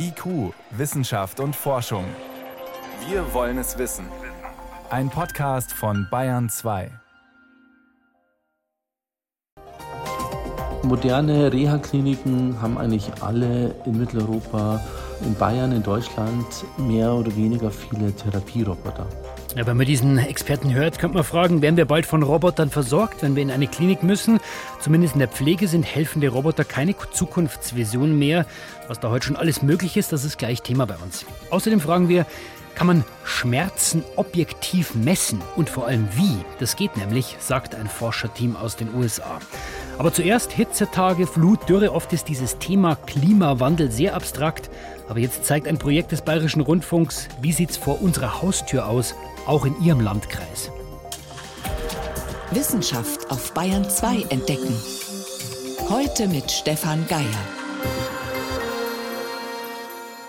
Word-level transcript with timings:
IQ, 0.00 0.54
Wissenschaft 0.70 1.40
und 1.40 1.56
Forschung. 1.56 2.04
Wir 3.08 3.34
wollen 3.34 3.58
es 3.58 3.78
wissen. 3.78 4.06
Ein 4.90 5.10
Podcast 5.10 5.72
von 5.72 6.06
Bayern 6.08 6.48
2. 6.48 6.90
Moderne 10.84 11.52
Reha-Kliniken 11.52 12.62
haben 12.62 12.78
eigentlich 12.78 13.10
alle 13.20 13.74
in 13.86 13.98
Mitteleuropa, 13.98 14.80
in 15.22 15.34
Bayern, 15.34 15.72
in 15.72 15.82
Deutschland 15.82 16.46
mehr 16.76 17.12
oder 17.12 17.34
weniger 17.34 17.70
viele 17.72 18.14
Therapieroboter. 18.14 19.06
Ja, 19.56 19.66
wenn 19.66 19.78
man 19.78 19.86
diesen 19.86 20.18
Experten 20.18 20.74
hört, 20.74 20.98
könnte 20.98 21.16
man 21.16 21.24
fragen, 21.24 21.62
werden 21.62 21.76
wir 21.76 21.86
bald 21.86 22.04
von 22.04 22.22
Robotern 22.22 22.70
versorgt, 22.70 23.22
wenn 23.22 23.34
wir 23.34 23.42
in 23.42 23.50
eine 23.50 23.66
Klinik 23.66 24.02
müssen? 24.02 24.40
Zumindest 24.78 25.14
in 25.14 25.20
der 25.20 25.28
Pflege 25.28 25.68
sind 25.68 25.84
helfende 25.84 26.28
Roboter 26.28 26.64
keine 26.64 26.94
Zukunftsvision 27.12 28.18
mehr. 28.18 28.46
Was 28.88 29.00
da 29.00 29.08
heute 29.10 29.26
schon 29.26 29.36
alles 29.36 29.62
möglich 29.62 29.96
ist, 29.96 30.12
das 30.12 30.24
ist 30.24 30.38
gleich 30.38 30.62
Thema 30.62 30.86
bei 30.86 30.96
uns. 30.96 31.24
Außerdem 31.50 31.80
fragen 31.80 32.08
wir, 32.08 32.26
kann 32.74 32.86
man 32.86 33.04
Schmerzen 33.24 34.04
objektiv 34.14 34.94
messen 34.94 35.40
und 35.56 35.68
vor 35.68 35.86
allem 35.86 36.08
wie? 36.12 36.36
Das 36.60 36.76
geht 36.76 36.96
nämlich, 36.96 37.36
sagt 37.40 37.74
ein 37.74 37.88
Forscherteam 37.88 38.54
aus 38.54 38.76
den 38.76 38.94
USA. 38.94 39.40
Aber 39.98 40.12
zuerst 40.12 40.52
Hitzetage, 40.52 41.26
Flut, 41.26 41.68
Dürre. 41.68 41.92
Oft 41.92 42.12
ist 42.12 42.28
dieses 42.28 42.58
Thema 42.58 42.94
Klimawandel 42.94 43.90
sehr 43.90 44.14
abstrakt. 44.14 44.70
Aber 45.08 45.18
jetzt 45.18 45.44
zeigt 45.44 45.66
ein 45.66 45.78
Projekt 45.78 46.12
des 46.12 46.22
Bayerischen 46.22 46.60
Rundfunks, 46.60 47.28
wie 47.40 47.52
sieht 47.52 47.70
es 47.70 47.76
vor 47.76 48.00
unserer 48.00 48.42
Haustür 48.42 48.86
aus, 48.86 49.16
auch 49.48 49.64
in 49.64 49.80
Ihrem 49.82 50.00
Landkreis. 50.00 50.70
Wissenschaft 52.50 53.30
auf 53.30 53.54
Bayern 53.54 53.88
2 53.88 54.26
entdecken. 54.28 54.74
Heute 55.88 56.28
mit 56.28 56.50
Stefan 56.50 57.06
Geier. 57.08 57.24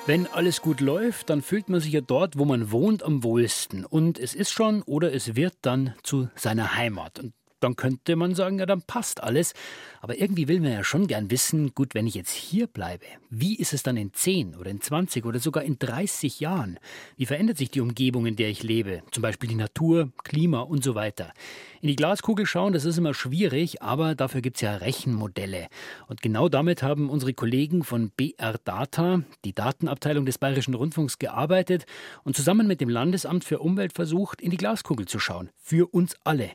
Wenn 0.05 0.25
alles 0.27 0.61
gut 0.61 0.79
läuft, 0.79 1.29
dann 1.29 1.41
fühlt 1.41 1.69
man 1.69 1.81
sich 1.81 1.91
ja 1.91 2.01
dort, 2.01 2.37
wo 2.37 2.45
man 2.45 2.71
wohnt, 2.71 3.03
am 3.03 3.23
wohlsten. 3.23 3.85
Und 3.85 4.17
es 4.17 4.33
ist 4.33 4.51
schon 4.51 4.81
oder 4.83 5.13
es 5.13 5.35
wird 5.35 5.53
dann 5.61 5.93
zu 6.01 6.29
seiner 6.35 6.75
Heimat. 6.75 7.19
Und 7.19 7.33
dann 7.59 7.75
könnte 7.75 8.15
man 8.15 8.35
sagen, 8.35 8.59
ja, 8.59 8.65
dann 8.65 8.81
passt 8.81 9.21
alles. 9.21 9.53
Aber 10.01 10.19
irgendwie 10.19 10.47
will 10.47 10.59
man 10.59 10.71
ja 10.71 10.83
schon 10.83 11.07
gern 11.07 11.31
wissen, 11.31 11.73
gut, 11.73 11.93
wenn 11.93 12.07
ich 12.07 12.15
jetzt 12.15 12.33
hier 12.33 12.67
bleibe, 12.67 13.05
wie 13.29 13.55
ist 13.55 13.73
es 13.73 13.83
dann 13.83 13.97
in 13.97 14.13
10 14.13 14.55
oder 14.55 14.69
in 14.69 14.81
20 14.81 15.25
oder 15.25 15.39
sogar 15.39 15.63
in 15.63 15.77
30 15.77 16.39
Jahren? 16.39 16.79
Wie 17.17 17.25
verändert 17.25 17.57
sich 17.57 17.69
die 17.69 17.81
Umgebung, 17.81 18.25
in 18.25 18.35
der 18.35 18.49
ich 18.49 18.63
lebe? 18.63 19.01
Zum 19.11 19.21
Beispiel 19.21 19.49
die 19.49 19.55
Natur, 19.55 20.11
Klima 20.23 20.61
und 20.61 20.83
so 20.83 20.95
weiter. 20.95 21.33
In 21.81 21.87
die 21.87 21.95
Glaskugel 21.95 22.45
schauen, 22.45 22.73
das 22.73 22.83
ist 22.83 22.97
immer 22.97 23.13
schwierig, 23.13 23.81
aber 23.81 24.13
dafür 24.13 24.41
gibt 24.41 24.57
es 24.57 24.61
ja 24.61 24.75
Rechenmodelle. 24.75 25.67
Und 26.07 26.21
genau 26.21 26.49
damit 26.49 26.83
haben 26.83 27.09
unsere 27.09 27.33
Kollegen 27.33 27.83
von 27.83 28.09
BR 28.09 28.57
Data, 28.65 29.21
die 29.45 29.53
Datenabteilung 29.53 30.25
des 30.25 30.37
Bayerischen 30.37 30.73
Rundfunks, 30.73 31.19
gearbeitet 31.19 31.85
und 32.23 32.35
zusammen 32.35 32.67
mit 32.67 32.81
dem 32.81 32.89
Landesamt 32.89 33.45
für 33.45 33.59
Umwelt 33.59 33.93
versucht, 33.93 34.41
in 34.41 34.51
die 34.51 34.57
Glaskugel 34.57 35.07
zu 35.07 35.19
schauen. 35.19 35.49
Für 35.57 35.87
uns 35.93 36.17
alle. 36.25 36.49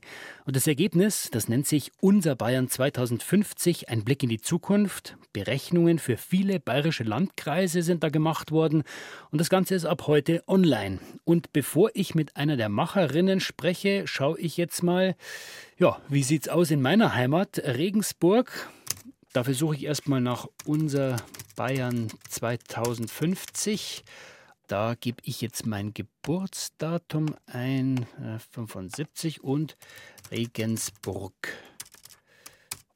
Und 0.45 0.57
das 0.57 0.67
Ergebnis, 0.67 1.31
das 1.33 1.49
nennt 1.49 1.67
sich 1.67 1.93
Unser 2.01 2.37
Bayern 2.37 2.69
2050, 3.35 3.89
ein 3.89 4.05
Blick 4.05 4.23
in 4.23 4.29
die 4.29 4.41
Zukunft. 4.41 5.17
Berechnungen 5.33 5.99
für 5.99 6.17
viele 6.17 6.61
bayerische 6.61 7.03
Landkreise 7.03 7.83
sind 7.83 8.05
da 8.05 8.09
gemacht 8.09 8.53
worden. 8.53 8.85
Und 9.33 9.41
das 9.41 9.49
Ganze 9.49 9.75
ist 9.75 9.87
ab 9.87 10.07
heute 10.07 10.45
online. 10.47 11.01
Und 11.25 11.53
bevor 11.53 11.91
ich 11.95 12.15
mit 12.15 12.37
einer 12.37 12.57
der 12.57 12.69
Macherinnen 12.69 13.41
spreche, 13.41 14.07
schaue 14.07 14.39
ich 14.39 14.57
jetzt 14.57 14.85
mal, 14.85 15.17
ja, 15.79 16.01
wie 16.09 16.23
sieht's 16.23 16.49
aus 16.49 16.71
in 16.71 16.81
meiner 16.81 17.15
Heimat 17.15 17.59
Regensburg? 17.59 18.71
Dafür 19.33 19.55
suche 19.55 19.75
ich 19.75 19.85
erstmal 19.85 20.21
nach 20.21 20.47
unser 20.65 21.17
Bayern 21.57 22.13
2050. 22.29 24.05
Da 24.69 24.95
gebe 24.95 25.19
ich 25.25 25.41
jetzt 25.41 25.67
mein 25.67 25.93
Geburtsdatum 25.93 27.35
ein, 27.47 28.07
75 28.53 29.39
äh, 29.39 29.41
und 29.41 29.77
Regensburg. 30.31 31.35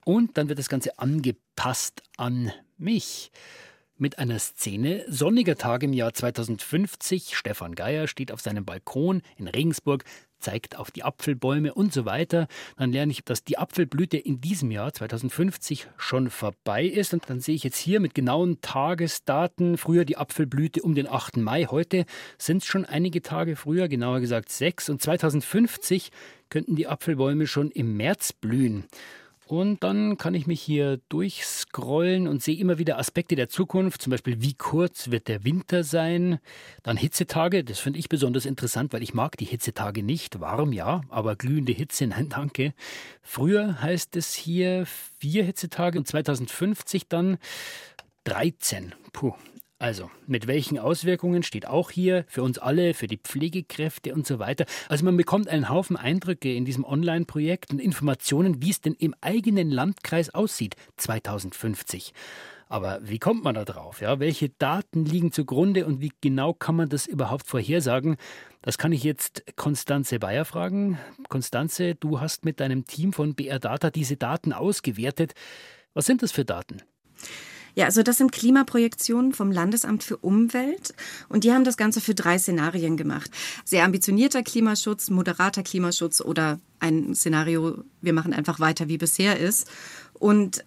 Und 0.08 0.38
dann 0.38 0.48
wird 0.48 0.58
das 0.58 0.70
Ganze 0.70 0.98
angepasst 0.98 2.02
an 2.16 2.50
mich 2.78 3.30
mit 3.98 4.18
einer 4.18 4.38
Szene. 4.38 5.04
Sonniger 5.06 5.56
Tag 5.56 5.82
im 5.82 5.92
Jahr 5.92 6.14
2050. 6.14 7.36
Stefan 7.36 7.74
Geier 7.74 8.06
steht 8.06 8.32
auf 8.32 8.40
seinem 8.40 8.64
Balkon 8.64 9.20
in 9.36 9.48
Regensburg, 9.48 10.04
zeigt 10.38 10.78
auf 10.78 10.90
die 10.90 11.02
Apfelbäume 11.02 11.74
und 11.74 11.92
so 11.92 12.06
weiter. 12.06 12.48
Dann 12.78 12.90
lerne 12.90 13.12
ich, 13.12 13.22
dass 13.22 13.44
die 13.44 13.58
Apfelblüte 13.58 14.16
in 14.16 14.40
diesem 14.40 14.70
Jahr 14.70 14.94
2050 14.94 15.88
schon 15.98 16.30
vorbei 16.30 16.86
ist. 16.86 17.12
Und 17.12 17.28
dann 17.28 17.40
sehe 17.40 17.56
ich 17.56 17.64
jetzt 17.64 17.76
hier 17.76 18.00
mit 18.00 18.14
genauen 18.14 18.62
Tagesdaten, 18.62 19.76
früher 19.76 20.06
die 20.06 20.16
Apfelblüte 20.16 20.80
um 20.80 20.94
den 20.94 21.06
8. 21.06 21.36
Mai, 21.36 21.66
heute 21.66 22.06
sind 22.38 22.62
es 22.62 22.66
schon 22.66 22.86
einige 22.86 23.20
Tage 23.20 23.56
früher, 23.56 23.88
genauer 23.88 24.20
gesagt 24.20 24.48
sechs. 24.48 24.88
Und 24.88 25.02
2050 25.02 26.12
könnten 26.48 26.76
die 26.76 26.86
Apfelbäume 26.86 27.46
schon 27.46 27.70
im 27.70 27.98
März 27.98 28.32
blühen. 28.32 28.86
Und 29.48 29.82
dann 29.82 30.18
kann 30.18 30.34
ich 30.34 30.46
mich 30.46 30.60
hier 30.60 31.00
durchscrollen 31.08 32.28
und 32.28 32.42
sehe 32.42 32.58
immer 32.58 32.76
wieder 32.76 32.98
Aspekte 32.98 33.34
der 33.34 33.48
Zukunft, 33.48 34.02
zum 34.02 34.10
Beispiel 34.10 34.42
wie 34.42 34.52
kurz 34.52 35.10
wird 35.10 35.26
der 35.26 35.42
Winter 35.42 35.84
sein. 35.84 36.38
Dann 36.82 36.98
Hitzetage, 36.98 37.64
das 37.64 37.78
finde 37.78 37.98
ich 37.98 38.10
besonders 38.10 38.44
interessant, 38.44 38.92
weil 38.92 39.02
ich 39.02 39.14
mag 39.14 39.38
die 39.38 39.46
Hitzetage 39.46 40.02
nicht. 40.02 40.40
Warm 40.40 40.74
ja, 40.74 41.00
aber 41.08 41.34
glühende 41.34 41.72
Hitze, 41.72 42.06
nein, 42.06 42.28
danke. 42.28 42.74
Früher 43.22 43.80
heißt 43.80 44.16
es 44.16 44.34
hier 44.34 44.84
vier 45.18 45.44
Hitzetage 45.44 45.98
und 45.98 46.06
2050 46.06 47.08
dann 47.08 47.38
13. 48.24 48.94
Puh, 49.14 49.32
also, 49.80 50.10
mit 50.26 50.48
welchen 50.48 50.76
Auswirkungen 50.78 51.44
steht 51.44 51.66
auch 51.66 51.92
hier 51.92 52.24
für 52.26 52.42
uns 52.42 52.58
alle, 52.58 52.94
für 52.94 53.06
die 53.06 53.18
Pflegekräfte 53.18 54.12
und 54.12 54.26
so 54.26 54.40
weiter. 54.40 54.66
Also 54.88 55.04
man 55.04 55.16
bekommt 55.16 55.48
einen 55.48 55.68
Haufen 55.68 55.96
Eindrücke 55.96 56.52
in 56.52 56.64
diesem 56.64 56.84
Online-Projekt 56.84 57.70
und 57.70 57.78
Informationen, 57.78 58.60
wie 58.60 58.70
es 58.70 58.80
denn 58.80 58.94
im 58.94 59.14
eigenen 59.20 59.70
Landkreis 59.70 60.34
aussieht 60.34 60.74
2050. 60.96 62.12
Aber 62.68 62.98
wie 63.02 63.20
kommt 63.20 63.44
man 63.44 63.54
da 63.54 63.64
drauf? 63.64 64.00
Ja? 64.00 64.18
Welche 64.18 64.48
Daten 64.48 65.04
liegen 65.04 65.30
zugrunde 65.30 65.86
und 65.86 66.00
wie 66.00 66.12
genau 66.20 66.52
kann 66.52 66.74
man 66.74 66.88
das 66.88 67.06
überhaupt 67.06 67.46
vorhersagen? 67.46 68.16
Das 68.62 68.78
kann 68.78 68.90
ich 68.90 69.04
jetzt 69.04 69.44
Konstanze 69.54 70.18
Bayer 70.18 70.44
fragen. 70.44 70.98
Konstanze, 71.28 71.94
du 71.94 72.20
hast 72.20 72.44
mit 72.44 72.58
deinem 72.58 72.84
Team 72.84 73.12
von 73.12 73.36
BR 73.36 73.60
Data 73.60 73.90
diese 73.90 74.16
Daten 74.16 74.52
ausgewertet. 74.52 75.34
Was 75.94 76.06
sind 76.06 76.22
das 76.22 76.32
für 76.32 76.44
Daten? 76.44 76.82
Ja, 77.74 77.86
also 77.86 78.02
das 78.02 78.18
sind 78.18 78.32
Klimaprojektionen 78.32 79.32
vom 79.32 79.52
Landesamt 79.52 80.02
für 80.02 80.16
Umwelt 80.16 80.94
und 81.28 81.44
die 81.44 81.52
haben 81.52 81.64
das 81.64 81.76
Ganze 81.76 82.00
für 82.00 82.14
drei 82.14 82.38
Szenarien 82.38 82.96
gemacht. 82.96 83.30
Sehr 83.64 83.84
ambitionierter 83.84 84.42
Klimaschutz, 84.42 85.10
moderater 85.10 85.62
Klimaschutz 85.62 86.20
oder 86.20 86.58
ein 86.80 87.14
Szenario, 87.14 87.84
wir 88.00 88.12
machen 88.12 88.32
einfach 88.32 88.60
weiter 88.60 88.88
wie 88.88 88.98
bisher 88.98 89.38
ist. 89.38 89.68
Und 90.14 90.64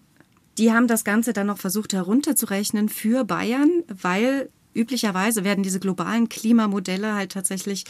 die 0.58 0.72
haben 0.72 0.86
das 0.86 1.04
Ganze 1.04 1.32
dann 1.32 1.46
noch 1.46 1.58
versucht 1.58 1.92
herunterzurechnen 1.92 2.88
für 2.88 3.24
Bayern, 3.24 3.82
weil 3.88 4.50
üblicherweise 4.74 5.44
werden 5.44 5.62
diese 5.62 5.80
globalen 5.80 6.28
Klimamodelle 6.28 7.14
halt 7.14 7.32
tatsächlich 7.32 7.84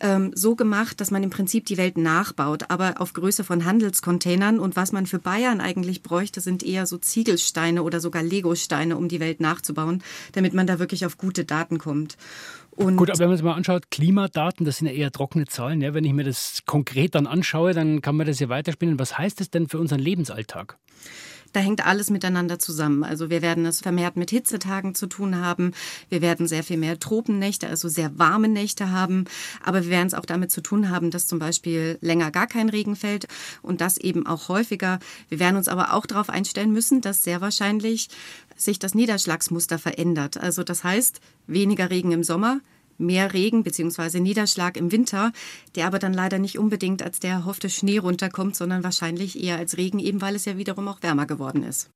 ähm, 0.00 0.32
so 0.34 0.54
gemacht, 0.54 1.00
dass 1.00 1.10
man 1.10 1.22
im 1.22 1.30
Prinzip 1.30 1.66
die 1.66 1.76
Welt 1.76 1.96
nachbaut, 1.96 2.64
aber 2.68 3.00
auf 3.00 3.12
Größe 3.12 3.44
von 3.44 3.64
Handelscontainern. 3.64 4.60
Und 4.60 4.76
was 4.76 4.92
man 4.92 5.06
für 5.06 5.18
Bayern 5.18 5.60
eigentlich 5.60 6.02
bräuchte, 6.02 6.40
sind 6.40 6.62
eher 6.62 6.86
so 6.86 6.98
Ziegelsteine 6.98 7.82
oder 7.82 8.00
sogar 8.00 8.22
Legosteine, 8.22 8.96
um 8.96 9.08
die 9.08 9.20
Welt 9.20 9.40
nachzubauen, 9.40 10.02
damit 10.32 10.54
man 10.54 10.66
da 10.66 10.78
wirklich 10.78 11.04
auf 11.04 11.18
gute 11.18 11.44
Daten 11.44 11.78
kommt. 11.78 12.16
Und 12.78 12.96
Gut, 12.96 13.10
aber 13.10 13.18
wenn 13.18 13.28
man 13.28 13.36
sich 13.36 13.44
mal 13.44 13.54
anschaut, 13.54 13.90
Klimadaten, 13.90 14.64
das 14.64 14.76
sind 14.76 14.86
ja 14.86 14.92
eher 14.92 15.10
trockene 15.10 15.46
Zahlen. 15.46 15.80
Ja? 15.80 15.94
Wenn 15.94 16.04
ich 16.04 16.12
mir 16.12 16.22
das 16.22 16.62
konkret 16.64 17.16
dann 17.16 17.26
anschaue, 17.26 17.74
dann 17.74 18.02
kann 18.02 18.16
man 18.16 18.26
das 18.26 18.38
ja 18.38 18.48
weiterspielen. 18.48 19.00
Was 19.00 19.18
heißt 19.18 19.40
das 19.40 19.50
denn 19.50 19.68
für 19.68 19.80
unseren 19.80 19.98
Lebensalltag? 19.98 20.78
Da 21.52 21.60
hängt 21.60 21.86
alles 21.86 22.10
miteinander 22.10 22.58
zusammen. 22.58 23.04
Also 23.04 23.30
wir 23.30 23.42
werden 23.42 23.64
es 23.66 23.80
vermehrt 23.80 24.16
mit 24.16 24.30
Hitzetagen 24.30 24.94
zu 24.94 25.06
tun 25.06 25.36
haben. 25.36 25.72
Wir 26.08 26.20
werden 26.20 26.46
sehr 26.46 26.62
viel 26.62 26.76
mehr 26.76 26.98
Tropennächte, 26.98 27.68
also 27.68 27.88
sehr 27.88 28.18
warme 28.18 28.48
Nächte 28.48 28.90
haben. 28.90 29.24
Aber 29.64 29.82
wir 29.82 29.90
werden 29.90 30.08
es 30.08 30.14
auch 30.14 30.26
damit 30.26 30.50
zu 30.50 30.60
tun 30.60 30.90
haben, 30.90 31.10
dass 31.10 31.26
zum 31.26 31.38
Beispiel 31.38 31.98
länger 32.00 32.30
gar 32.30 32.46
kein 32.46 32.68
Regen 32.68 32.96
fällt 32.96 33.26
und 33.62 33.80
das 33.80 33.96
eben 33.96 34.26
auch 34.26 34.48
häufiger. 34.48 34.98
Wir 35.28 35.38
werden 35.38 35.56
uns 35.56 35.68
aber 35.68 35.94
auch 35.94 36.06
darauf 36.06 36.30
einstellen 36.30 36.72
müssen, 36.72 37.00
dass 37.00 37.24
sehr 37.24 37.40
wahrscheinlich 37.40 38.08
sich 38.56 38.78
das 38.78 38.94
Niederschlagsmuster 38.94 39.78
verändert. 39.78 40.36
Also 40.36 40.64
das 40.64 40.84
heißt, 40.84 41.20
weniger 41.46 41.90
Regen 41.90 42.12
im 42.12 42.24
Sommer, 42.24 42.60
mehr 42.98 43.32
Regen 43.32 43.62
bzw. 43.62 44.20
Niederschlag 44.20 44.76
im 44.76 44.92
Winter, 44.92 45.32
der 45.74 45.86
aber 45.86 45.98
dann 45.98 46.12
leider 46.12 46.38
nicht 46.38 46.58
unbedingt 46.58 47.02
als 47.02 47.20
der 47.20 47.30
erhoffte 47.30 47.70
Schnee 47.70 47.98
runterkommt, 47.98 48.56
sondern 48.56 48.84
wahrscheinlich 48.84 49.42
eher 49.42 49.56
als 49.56 49.76
Regen, 49.76 49.98
eben 49.98 50.20
weil 50.20 50.34
es 50.34 50.44
ja 50.44 50.58
wiederum 50.58 50.88
auch 50.88 51.02
wärmer 51.02 51.26
geworden 51.26 51.62
ist. 51.62 51.90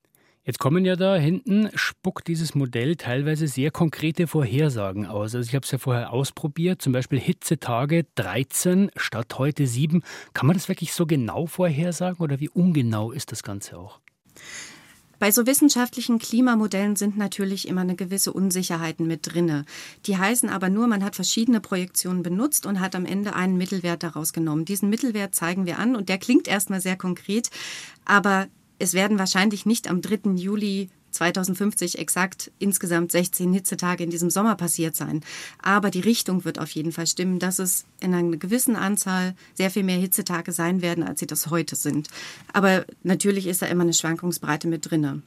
Jetzt 0.45 0.59
kommen 0.59 0.85
ja 0.85 0.97
da 0.97 1.15
hinten, 1.15 1.71
spuckt 1.75 2.27
dieses 2.27 2.57
Modell 2.57 2.97
teilweise 2.97 3.47
sehr 3.47 3.71
konkrete 3.71 4.27
Vorhersagen 4.27 5.07
aus. 5.07 5.37
Also 5.37 5.49
ich 5.49 5.55
habe 5.55 5.65
es 5.65 5.71
ja 5.71 5.79
vorher 5.79 6.13
ausprobiert, 6.13 6.83
zum 6.83 6.93
Beispiel 6.93 7.21
Hitzetage 7.21 8.07
13 8.17 8.91
statt 8.97 9.39
heute 9.39 9.69
7. 9.69 10.03
Kann 10.33 10.49
man 10.49 10.57
das 10.57 10.69
wirklich 10.69 10.95
so 10.95 11.07
genau 11.07 11.47
vorhersagen 11.47 12.21
oder 12.25 12.41
wie 12.41 12.49
ungenau 12.49 13.13
ist 13.13 13.31
das 13.31 13.45
Ganze 13.45 13.79
auch? 13.79 14.01
Bei 15.23 15.31
so 15.31 15.47
wissenschaftlichen 15.47 16.19
Klimamodellen 16.19 16.97
sind 16.97 17.17
natürlich 17.17 17.69
immer 17.69 17.83
eine 17.83 17.95
gewisse 17.95 18.33
Unsicherheiten 18.33 19.07
mit 19.07 19.21
drinne. 19.33 19.67
Die 20.07 20.19
heißen 20.19 20.49
aber 20.49 20.69
nur, 20.69 20.89
man 20.89 21.05
hat 21.05 21.15
verschiedene 21.15 21.61
Projektionen 21.61 22.25
benutzt 22.25 22.67
und 22.67 22.81
hat 22.81 22.97
am 22.97 23.07
Ende 23.07 23.37
einen 23.37 23.57
Mittelwert 23.57 24.03
daraus 24.03 24.33
genommen. 24.33 24.65
Diesen 24.65 24.91
Mittelwert 24.91 25.33
zeigen 25.33 25.65
wir 25.65 25.79
an 25.79 25.95
und 25.95 26.09
der 26.09 26.19
klingt 26.19 26.49
erstmal 26.49 26.81
sehr 26.81 26.97
konkret, 26.97 27.51
aber 28.05 28.49
es 28.81 28.95
werden 28.95 29.17
wahrscheinlich 29.17 29.65
nicht 29.65 29.89
am 29.89 30.03
3. 30.03 30.33
Juli 30.35 30.91
2050 31.13 31.99
exakt 31.99 32.51
insgesamt 32.59 33.13
16 33.13 33.53
Hitzetage 33.53 34.05
in 34.05 34.11
diesem 34.11 34.31
Sommer 34.31 34.57
passiert 34.57 34.97
sein. 34.97 35.21
Aber 35.63 35.91
die 35.91 36.01
Richtung 36.01 36.45
wird 36.45 36.59
auf 36.59 36.71
jeden 36.71 36.93
Fall 36.93 37.07
stimmen, 37.07 37.39
dass 37.39 37.59
es 37.59 37.85
in 38.01 38.15
einer 38.15 38.37
gewissen 38.37 38.77
Anzahl 38.77 39.35
sehr 39.55 39.71
viel 39.71 39.85
mehr 39.85 39.99
Hitzetage 39.99 40.53
sein 40.53 40.83
werden, 40.83 41.05
als 41.05 41.21
sie 41.21 41.27
das 41.27 41.51
heute 41.51 41.77
sind. 41.77 42.09
Aber 42.53 42.85
natürlich 43.03 43.47
ist 43.47 43.63
da 43.63 43.67
immer 43.67 43.83
eine 43.83 43.95
Schwankungsbreite 43.95 44.69
mit 44.69 44.91
drinne. 44.91 45.23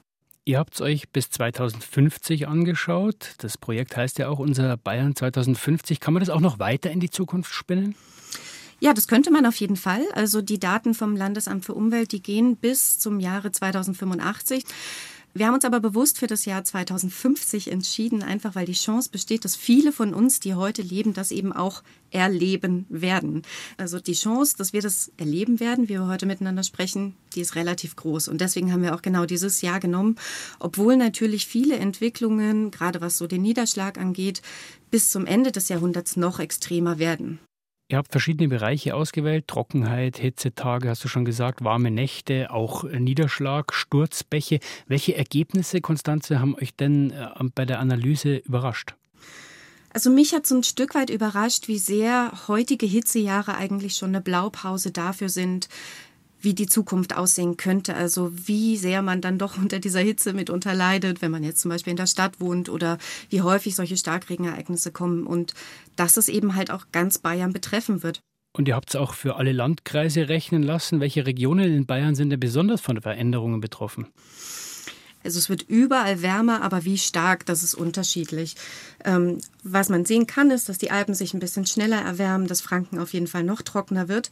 Ihr 0.48 0.60
habt 0.60 0.76
es 0.76 0.82
euch 0.82 1.10
bis 1.10 1.32
2050 1.32 2.48
angeschaut. 2.48 3.34
Das 3.40 3.58
Projekt 3.58 3.98
heißt 3.98 4.20
ja 4.20 4.30
auch 4.30 4.38
unser 4.38 4.78
Bayern 4.78 5.16
2050. 5.16 6.00
Kann 6.00 6.14
man 6.14 6.22
das 6.22 6.30
auch 6.30 6.40
noch 6.40 6.60
weiter 6.60 6.92
in 6.92 7.00
die 7.00 7.10
Zukunft 7.10 7.52
spinnen? 7.52 7.96
Ja, 8.80 8.94
das 8.94 9.08
könnte 9.08 9.32
man 9.32 9.48
auf 9.48 9.56
jeden 9.56 9.78
Fall. 9.78 10.04
Also 10.14 10.44
die 10.44 10.60
Daten 10.60 10.94
vom 10.94 11.16
Landesamt 11.16 11.66
für 11.66 11.74
Umwelt, 11.74 12.12
die 12.12 12.22
gehen 12.22 12.58
bis 12.58 13.00
zum 13.00 13.20
Jahre 13.20 13.52
2085. 13.52 14.66
Wir 15.38 15.48
haben 15.48 15.56
uns 15.56 15.66
aber 15.66 15.82
bewusst 15.82 16.18
für 16.18 16.28
das 16.28 16.46
Jahr 16.46 16.64
2050 16.64 17.70
entschieden, 17.70 18.24
einfach 18.24 18.56
weil 18.56 18.66
die 18.66 18.72
Chance 18.72 19.10
besteht, 19.10 19.44
dass 19.44 19.58
viele 19.58 19.92
von 19.92 20.14
uns, 20.14 20.40
die 20.40 20.54
heute 20.54 20.82
leben, 20.82 21.14
das 21.14 21.32
eben 21.32 21.52
auch 21.52 21.84
erleben 22.10 22.86
werden. 22.88 23.42
Also 23.76 24.00
die 24.00 24.14
Chance, 24.14 24.56
dass 24.58 24.72
wir 24.72 24.82
das 24.82 25.12
erleben 25.18 25.60
werden, 25.60 25.90
wie 25.90 25.96
wir 25.96 26.08
heute 26.08 26.26
miteinander 26.26 26.64
sprechen, 26.64 27.18
die 27.36 27.42
ist 27.42 27.56
relativ 27.56 27.98
groß. 27.98 28.30
Und 28.30 28.40
deswegen 28.40 28.72
haben 28.72 28.82
wir 28.82 28.96
auch 28.96 29.02
genau 29.02 29.26
dieses 29.26 29.60
Jahr 29.62 29.82
genommen, 29.82 30.16
obwohl 30.60 30.96
natürlich 30.96 31.48
viele 31.48 31.76
Entwicklungen, 31.76 32.72
gerade 32.72 33.02
was 33.02 33.18
so 33.18 33.28
den 33.28 33.42
Niederschlag 33.42 33.98
angeht, 33.98 34.42
bis 34.90 35.12
zum 35.12 35.26
Ende 35.26 35.52
des 35.52 35.68
Jahrhunderts 35.68 36.16
noch 36.16 36.40
extremer 36.40 36.98
werden. 36.98 37.40
Ihr 37.88 37.98
habt 37.98 38.12
verschiedene 38.12 38.50
Bereiche 38.50 38.96
ausgewählt, 38.96 39.48
Trockenheit, 39.48 40.18
Hitzetage, 40.18 40.90
hast 40.90 41.04
du 41.04 41.08
schon 41.08 41.24
gesagt, 41.24 41.64
warme 41.64 41.92
Nächte, 41.92 42.50
auch 42.50 42.84
Niederschlag, 42.84 43.74
Sturzbäche. 43.76 44.60
Welche 44.88 45.16
Ergebnisse, 45.16 45.82
Konstanze, 45.82 46.40
haben 46.40 46.56
euch 46.56 46.76
denn 46.76 47.12
äh, 47.12 47.28
bei 47.54 47.66
der 47.66 47.80
Analyse 47.80 48.38
überrascht? 48.38 48.96
Also 49.94 50.10
mich 50.10 50.34
hat 50.34 50.48
so 50.48 50.56
ein 50.56 50.64
Stück 50.64 50.96
weit 50.96 51.12
überrascht, 51.12 51.68
wie 51.68 51.78
sehr 51.78 52.32
heutige 52.48 52.88
Hitzejahre 52.88 53.56
eigentlich 53.56 53.96
schon 53.96 54.10
eine 54.10 54.22
Blaupause 54.22 54.92
dafür 54.92 55.30
sind, 55.30 55.70
wie 56.46 56.54
die 56.54 56.68
Zukunft 56.68 57.18
aussehen 57.18 57.58
könnte. 57.58 57.96
Also 57.96 58.32
wie 58.34 58.78
sehr 58.78 59.02
man 59.02 59.20
dann 59.20 59.38
doch 59.38 59.58
unter 59.62 59.80
dieser 59.80 60.00
Hitze 60.00 60.32
mitunter 60.32 60.74
leidet, 60.74 61.22
wenn 61.22 61.32
man 61.32 61.44
jetzt 61.44 61.60
zum 61.60 61.70
Beispiel 61.70 61.92
in 61.92 61.98
der 61.98 62.08
Stadt 62.08 62.40
wohnt 62.40 62.70
oder 62.70 62.98
wie 63.30 63.42
häufig 63.42 63.76
solche 63.76 63.98
Starkregenereignisse 63.98 64.92
kommen 64.92 65.28
und 65.28 65.54
dass 65.98 66.16
es 66.16 66.30
eben 66.30 66.56
halt 66.56 66.72
auch 66.72 66.86
ganz 66.94 67.18
Bayern 67.18 67.52
betreffen 67.52 68.04
wird. 68.04 68.22
Und 68.54 68.70
ihr 68.70 68.76
habt 68.76 68.90
es 68.90 68.96
auch 68.96 69.14
für 69.14 69.36
alle 69.36 69.52
Landkreise 69.52 70.30
rechnen 70.30 70.64
lassen. 70.64 71.02
Welche 71.02 71.26
Regionen 71.26 71.74
in 71.74 71.86
Bayern 71.86 72.16
sind 72.16 72.30
denn 72.30 72.40
besonders 72.40 72.80
von 72.80 73.02
Veränderungen 73.02 73.60
betroffen? 73.60 74.08
Also 75.26 75.40
es 75.40 75.50
wird 75.50 75.64
überall 75.64 76.22
wärmer, 76.22 76.62
aber 76.62 76.86
wie 76.86 77.00
stark, 77.00 77.48
das 77.48 77.64
ist 77.64 77.74
unterschiedlich. 77.74 78.56
Ähm, 79.04 79.40
was 79.64 79.90
man 79.90 80.06
sehen 80.06 80.28
kann, 80.28 80.52
ist, 80.52 80.70
dass 80.70 80.78
die 80.78 80.92
Alpen 80.92 81.16
sich 81.16 81.34
ein 81.34 81.40
bisschen 81.40 81.66
schneller 81.66 82.00
erwärmen, 82.00 82.46
dass 82.46 82.62
Franken 82.62 83.00
auf 83.00 83.12
jeden 83.12 83.26
Fall 83.26 83.44
noch 83.44 83.64
trockener 83.64 84.08
wird. 84.08 84.30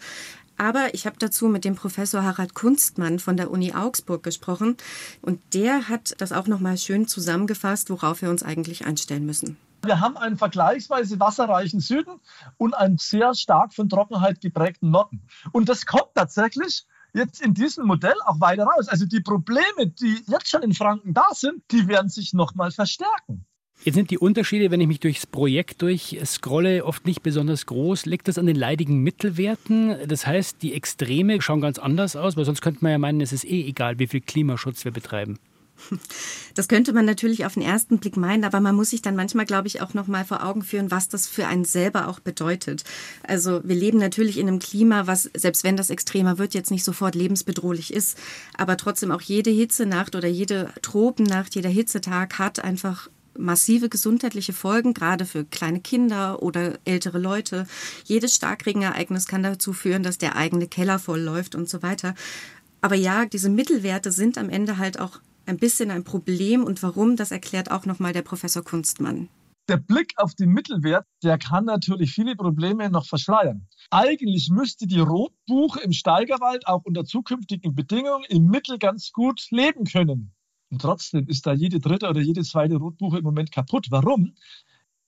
Aber 0.57 0.93
ich 0.93 1.05
habe 1.05 1.17
dazu 1.19 1.47
mit 1.47 1.65
dem 1.65 1.75
Professor 1.75 2.23
Harald 2.23 2.53
Kunstmann 2.53 3.19
von 3.19 3.37
der 3.37 3.51
Uni 3.51 3.73
Augsburg 3.73 4.23
gesprochen 4.23 4.77
und 5.21 5.41
der 5.53 5.89
hat 5.89 6.15
das 6.19 6.31
auch 6.31 6.47
noch 6.47 6.59
mal 6.59 6.77
schön 6.77 7.07
zusammengefasst, 7.07 7.89
worauf 7.89 8.21
wir 8.21 8.29
uns 8.29 8.43
eigentlich 8.43 8.85
einstellen 8.85 9.25
müssen. 9.25 9.57
Wir 9.83 9.99
haben 9.99 10.15
einen 10.15 10.37
vergleichsweise 10.37 11.19
wasserreichen 11.19 11.81
Süden 11.81 12.21
und 12.57 12.73
einen 12.73 12.97
sehr 12.97 13.35
stark 13.35 13.73
von 13.73 13.89
Trockenheit 13.89 14.39
geprägten 14.39 14.91
Norden. 14.91 15.21
Und 15.51 15.67
das 15.67 15.85
kommt 15.85 16.15
tatsächlich 16.15 16.85
jetzt 17.13 17.41
in 17.41 17.53
diesem 17.53 17.85
Modell 17.85 18.15
auch 18.25 18.39
weiter 18.39 18.63
raus. 18.63 18.87
Also 18.87 19.05
die 19.05 19.19
Probleme, 19.19 19.87
die 19.87 20.23
jetzt 20.27 20.49
schon 20.49 20.63
in 20.63 20.73
Franken 20.73 21.13
da 21.13 21.25
sind, 21.31 21.63
die 21.71 21.87
werden 21.87 22.09
sich 22.09 22.33
noch 22.33 22.55
mal 22.55 22.71
verstärken. 22.71 23.45
Jetzt 23.83 23.95
sind 23.95 24.11
die 24.11 24.17
Unterschiede, 24.17 24.71
wenn 24.71 24.79
ich 24.79 24.87
mich 24.87 25.01
durchs 25.01 25.27
Projekt 25.27 25.81
durchscrolle, 25.81 26.85
oft 26.85 27.05
nicht 27.05 27.21
besonders 27.21 27.65
groß. 27.65 28.05
Liegt 28.05 28.29
das 28.29 28.37
an 28.37 28.45
den 28.45 28.55
leidigen 28.55 28.99
Mittelwerten? 28.99 29.97
Das 30.07 30.25
heißt, 30.25 30.61
die 30.61 30.73
Extreme 30.73 31.41
schauen 31.41 31.59
ganz 31.59 31.79
anders 31.79 32.15
aus, 32.15 32.37
weil 32.37 32.45
sonst 32.45 32.61
könnte 32.61 32.79
man 32.81 32.93
ja 32.93 32.97
meinen, 32.97 33.19
es 33.19 33.33
ist 33.33 33.43
eh 33.43 33.67
egal, 33.67 33.99
wie 33.99 34.07
viel 34.07 34.21
Klimaschutz 34.21 34.85
wir 34.85 34.91
betreiben. 34.91 35.37
Das 36.55 36.67
könnte 36.67 36.93
man 36.93 37.05
natürlich 37.05 37.47
auf 37.47 37.55
den 37.55 37.63
ersten 37.63 37.97
Blick 37.97 38.15
meinen, 38.15 38.43
aber 38.43 38.59
man 38.59 38.75
muss 38.75 38.91
sich 38.91 39.01
dann 39.01 39.15
manchmal, 39.15 39.47
glaube 39.47 39.67
ich, 39.67 39.81
auch 39.81 39.95
noch 39.95 40.05
mal 40.05 40.23
vor 40.23 40.45
Augen 40.45 40.61
führen, 40.61 40.91
was 40.91 41.09
das 41.09 41.25
für 41.25 41.47
einen 41.47 41.65
selber 41.65 42.07
auch 42.07 42.19
bedeutet. 42.19 42.83
Also 43.23 43.61
wir 43.63 43.75
leben 43.75 43.97
natürlich 43.97 44.37
in 44.37 44.47
einem 44.47 44.59
Klima, 44.59 45.07
was 45.07 45.31
selbst 45.33 45.63
wenn 45.63 45.75
das 45.75 45.89
extremer 45.89 46.37
wird, 46.37 46.53
jetzt 46.53 46.69
nicht 46.69 46.83
sofort 46.83 47.15
lebensbedrohlich 47.15 47.91
ist, 47.91 48.19
aber 48.55 48.77
trotzdem 48.77 49.09
auch 49.09 49.21
jede 49.21 49.49
Hitzenacht 49.49 50.15
oder 50.15 50.27
jede 50.27 50.71
Tropennacht, 50.83 51.55
jeder 51.55 51.69
Hitzetag 51.69 52.37
hat 52.37 52.63
einfach 52.63 53.09
massive 53.37 53.89
gesundheitliche 53.89 54.53
Folgen, 54.53 54.93
gerade 54.93 55.25
für 55.25 55.45
kleine 55.45 55.79
Kinder 55.79 56.41
oder 56.41 56.79
ältere 56.85 57.19
Leute. 57.19 57.67
Jedes 58.05 58.35
Starkregenereignis 58.35 59.27
kann 59.27 59.43
dazu 59.43 59.73
führen, 59.73 60.03
dass 60.03 60.17
der 60.17 60.35
eigene 60.35 60.67
Keller 60.67 60.99
voll 60.99 61.21
läuft 61.21 61.55
und 61.55 61.69
so 61.69 61.81
weiter. 61.83 62.15
Aber 62.81 62.95
ja, 62.95 63.25
diese 63.25 63.49
Mittelwerte 63.49 64.11
sind 64.11 64.37
am 64.37 64.49
Ende 64.49 64.77
halt 64.77 64.99
auch 64.99 65.19
ein 65.45 65.57
bisschen 65.57 65.91
ein 65.91 66.03
Problem 66.03 66.63
und 66.63 66.83
warum, 66.83 67.15
das 67.15 67.31
erklärt 67.31 67.71
auch 67.71 67.85
nochmal 67.85 68.13
der 68.13 68.21
Professor 68.21 68.63
Kunstmann. 68.63 69.29
Der 69.69 69.77
Blick 69.77 70.11
auf 70.17 70.35
den 70.35 70.49
Mittelwert, 70.49 71.05
der 71.23 71.37
kann 71.37 71.63
natürlich 71.63 72.11
viele 72.11 72.35
Probleme 72.35 72.89
noch 72.89 73.05
verschleiern. 73.05 73.65
Eigentlich 73.91 74.49
müsste 74.51 74.87
die 74.87 74.99
Rotbuche 74.99 75.79
im 75.79 75.93
Steigerwald 75.93 76.67
auch 76.67 76.83
unter 76.83 77.05
zukünftigen 77.05 77.73
Bedingungen 77.73 78.25
im 78.27 78.47
Mittel 78.47 78.77
ganz 78.77 79.13
gut 79.13 79.47
leben 79.51 79.85
können. 79.85 80.33
Und 80.73 80.81
trotzdem 80.81 81.27
ist 81.27 81.45
da 81.45 81.53
jede 81.53 81.79
dritte 81.79 82.09
oder 82.09 82.19
jede 82.19 82.41
zweite 82.41 82.77
Rotbuche 82.77 83.19
im 83.19 83.23
Moment 83.23 83.51
kaputt. 83.51 83.91
Warum? 83.91 84.33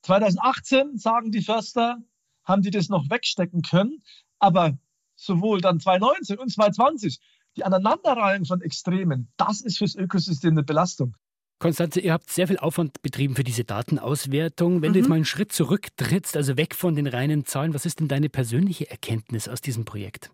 2018, 0.04 1.00
sagen 1.00 1.32
die 1.32 1.42
Förster, 1.42 1.98
haben 2.44 2.62
die 2.62 2.70
das 2.70 2.88
noch 2.88 3.10
wegstecken 3.10 3.64
können. 3.64 4.04
Aber 4.38 4.78
sowohl 5.16 5.62
dann 5.62 5.80
2019 5.80 6.38
und 6.38 6.52
2020, 6.52 7.20
die 7.58 7.64
Aneinanderreihung 7.64 8.46
von 8.46 8.62
Extremen, 8.62 9.28
das 9.38 9.62
ist 9.62 9.80
fürs 9.80 9.96
Ökosystem 9.96 10.52
eine 10.52 10.62
Belastung. 10.62 11.18
Konstanze, 11.58 12.00
ihr 12.00 12.14
habt 12.14 12.30
sehr 12.30 12.48
viel 12.48 12.60
Aufwand 12.60 13.02
betrieben 13.02 13.36
für 13.36 13.44
diese 13.44 13.64
Datenauswertung. 13.64 14.84
Wenn 14.84 14.90
mhm. 14.90 14.94
du 14.94 15.00
jetzt 15.00 15.06
mhm. 15.06 15.10
mal 15.10 15.16
einen 15.16 15.26
Schritt 15.26 15.52
zurücktrittst, 15.52 16.38
also 16.38 16.58
weg 16.58 16.76
von 16.76 16.94
den 16.94 17.08
reinen 17.08 17.44
Zahlen, 17.44 17.74
was 17.74 17.88
ist 17.88 18.00
denn 18.00 18.08
deine 18.08 18.30
persönliche 18.30 18.92
Erkenntnis 18.92 19.48
aus 19.48 19.62
diesem 19.62 19.84
Projekt? 19.84 20.30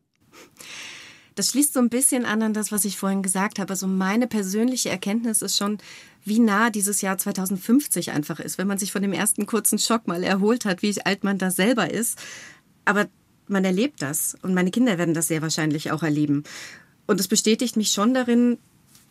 Das 1.35 1.51
schließt 1.51 1.73
so 1.73 1.79
ein 1.79 1.89
bisschen 1.89 2.25
an 2.25 2.41
an 2.41 2.53
das, 2.53 2.71
was 2.71 2.85
ich 2.85 2.97
vorhin 2.97 3.23
gesagt 3.23 3.59
habe. 3.59 3.71
Also 3.71 3.87
meine 3.87 4.27
persönliche 4.27 4.89
Erkenntnis 4.89 5.41
ist 5.41 5.57
schon, 5.57 5.77
wie 6.25 6.39
nah 6.39 6.69
dieses 6.69 7.01
Jahr 7.01 7.17
2050 7.17 8.11
einfach 8.11 8.39
ist, 8.39 8.57
wenn 8.57 8.67
man 8.67 8.77
sich 8.77 8.91
von 8.91 9.01
dem 9.01 9.13
ersten 9.13 9.45
kurzen 9.45 9.79
Schock 9.79 10.07
mal 10.07 10.23
erholt 10.23 10.65
hat, 10.65 10.81
wie 10.81 11.01
alt 11.01 11.23
man 11.23 11.37
da 11.37 11.49
selber 11.49 11.91
ist. 11.91 12.19
Aber 12.85 13.07
man 13.47 13.65
erlebt 13.65 14.01
das 14.01 14.35
und 14.41 14.53
meine 14.53 14.71
Kinder 14.71 14.97
werden 14.97 15.13
das 15.13 15.27
sehr 15.27 15.41
wahrscheinlich 15.41 15.91
auch 15.91 16.03
erleben. 16.03 16.43
Und 17.07 17.19
es 17.19 17.27
bestätigt 17.27 17.77
mich 17.77 17.91
schon 17.91 18.13
darin, 18.13 18.57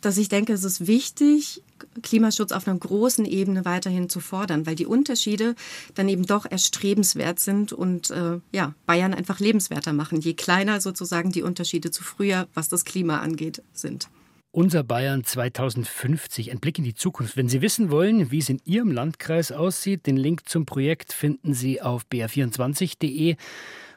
dass 0.01 0.17
ich 0.17 0.29
denke, 0.29 0.53
es 0.53 0.63
ist 0.63 0.87
wichtig, 0.87 1.61
Klimaschutz 2.01 2.51
auf 2.51 2.67
einer 2.67 2.77
großen 2.77 3.25
Ebene 3.25 3.65
weiterhin 3.65 4.09
zu 4.09 4.19
fordern, 4.19 4.65
weil 4.65 4.75
die 4.75 4.85
Unterschiede 4.85 5.55
dann 5.95 6.09
eben 6.09 6.25
doch 6.25 6.45
erstrebenswert 6.45 7.39
sind 7.39 7.73
und 7.73 8.11
äh, 8.11 8.39
ja, 8.51 8.73
Bayern 8.85 9.13
einfach 9.13 9.39
lebenswerter 9.39 9.93
machen, 9.93 10.19
je 10.21 10.33
kleiner 10.33 10.81
sozusagen 10.81 11.31
die 11.31 11.43
Unterschiede 11.43 11.91
zu 11.91 12.03
früher, 12.03 12.47
was 12.53 12.69
das 12.69 12.85
Klima 12.85 13.19
angeht, 13.19 13.63
sind. 13.73 14.09
Unser 14.53 14.83
Bayern 14.83 15.23
2050, 15.23 16.51
ein 16.51 16.59
Blick 16.59 16.77
in 16.77 16.83
die 16.83 16.93
Zukunft. 16.93 17.37
Wenn 17.37 17.47
Sie 17.47 17.61
wissen 17.61 17.89
wollen, 17.89 18.31
wie 18.31 18.39
es 18.39 18.49
in 18.49 18.59
Ihrem 18.65 18.91
Landkreis 18.91 19.53
aussieht, 19.53 20.05
den 20.07 20.17
Link 20.17 20.49
zum 20.49 20.65
Projekt 20.65 21.13
finden 21.13 21.53
Sie 21.53 21.81
auf 21.81 22.03
br24.de 22.11 23.37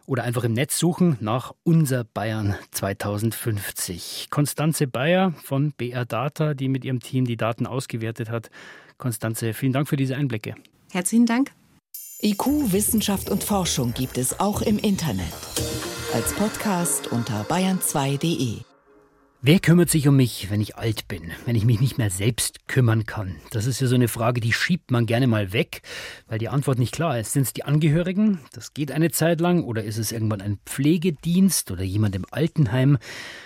oder 0.06 0.24
einfach 0.24 0.44
im 0.44 0.52
Netz 0.52 0.78
suchen 0.78 1.16
nach 1.20 1.52
Unser 1.62 2.04
Bayern 2.04 2.56
2050. 2.72 4.28
Konstanze 4.30 4.86
Bayer 4.86 5.32
von 5.42 5.72
BR 5.72 6.04
Data, 6.04 6.54
die 6.54 6.68
mit 6.68 6.84
ihrem 6.84 7.00
Team 7.00 7.24
die 7.24 7.36
Daten 7.36 7.66
ausgewertet 7.66 8.30
hat. 8.30 8.50
Konstanze, 8.98 9.54
vielen 9.54 9.72
Dank 9.72 9.88
für 9.88 9.96
diese 9.96 10.16
Einblicke. 10.16 10.54
Herzlichen 10.92 11.26
Dank. 11.26 11.52
IQ, 12.22 12.72
Wissenschaft 12.72 13.30
und 13.30 13.44
Forschung 13.44 13.92
gibt 13.94 14.18
es 14.18 14.40
auch 14.40 14.62
im 14.62 14.78
Internet. 14.78 15.32
Als 16.12 16.32
Podcast 16.32 17.08
unter 17.08 17.42
bayern2.de. 17.42 18.73
Wer 19.46 19.58
kümmert 19.58 19.90
sich 19.90 20.08
um 20.08 20.16
mich, 20.16 20.48
wenn 20.48 20.62
ich 20.62 20.76
alt 20.76 21.06
bin, 21.06 21.30
wenn 21.44 21.54
ich 21.54 21.66
mich 21.66 21.78
nicht 21.78 21.98
mehr 21.98 22.08
selbst 22.08 22.66
kümmern 22.66 23.04
kann? 23.04 23.36
Das 23.50 23.66
ist 23.66 23.78
ja 23.78 23.86
so 23.86 23.94
eine 23.94 24.08
Frage, 24.08 24.40
die 24.40 24.54
schiebt 24.54 24.90
man 24.90 25.04
gerne 25.04 25.26
mal 25.26 25.52
weg, 25.52 25.82
weil 26.28 26.38
die 26.38 26.48
Antwort 26.48 26.78
nicht 26.78 26.94
klar 26.94 27.20
ist. 27.20 27.34
Sind 27.34 27.42
es 27.42 27.52
die 27.52 27.62
Angehörigen? 27.62 28.40
Das 28.54 28.72
geht 28.72 28.90
eine 28.90 29.10
Zeit 29.10 29.42
lang. 29.42 29.62
Oder 29.62 29.84
ist 29.84 29.98
es 29.98 30.12
irgendwann 30.12 30.40
ein 30.40 30.60
Pflegedienst 30.64 31.70
oder 31.70 31.82
jemand 31.82 32.16
im 32.16 32.24
Altenheim? 32.30 32.96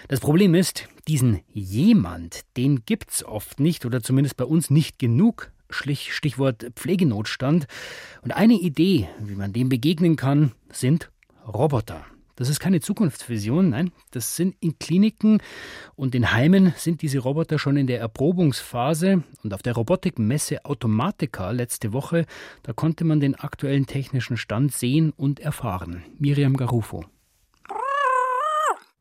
Das 0.07 0.21
Problem 0.21 0.55
ist, 0.55 0.87
diesen 1.09 1.41
jemand, 1.53 2.43
den 2.57 2.85
gibt's 2.87 3.25
oft 3.25 3.59
nicht 3.59 3.85
oder 3.85 4.01
zumindest 4.01 4.37
bei 4.37 4.45
uns 4.45 4.71
nicht 4.71 5.01
genug. 5.01 5.51
Stichwort 5.69 6.65
Pflegenotstand. 6.77 7.67
Und 8.23 8.31
eine 8.31 8.55
Idee, 8.55 9.09
wie 9.19 9.35
man 9.35 9.53
dem 9.53 9.69
begegnen 9.69 10.15
kann, 10.15 10.53
sind 10.71 11.11
Roboter. 11.45 12.07
Das 12.39 12.49
ist 12.49 12.61
keine 12.61 12.79
Zukunftsvision, 12.79 13.71
nein, 13.71 13.91
das 14.13 14.37
sind 14.37 14.55
in 14.61 14.79
Kliniken 14.79 15.43
und 15.97 16.15
in 16.15 16.31
Heimen 16.31 16.73
sind 16.77 17.03
diese 17.03 17.19
Roboter 17.19 17.59
schon 17.59 17.77
in 17.77 17.89
der 17.89 17.99
Erprobungsphase 17.99 19.25
und 19.43 19.53
auf 19.53 19.63
der 19.63 19.75
Robotikmesse 19.75 20.65
Automatica 20.65 21.51
letzte 21.51 21.93
Woche, 21.93 22.27
da 22.63 22.73
konnte 22.73 23.03
man 23.03 23.19
den 23.19 23.35
aktuellen 23.35 23.87
technischen 23.87 24.37
Stand 24.37 24.73
sehen 24.73 25.13
und 25.17 25.41
erfahren. 25.41 26.05
Miriam 26.17 26.57
Garufo. 26.57 27.07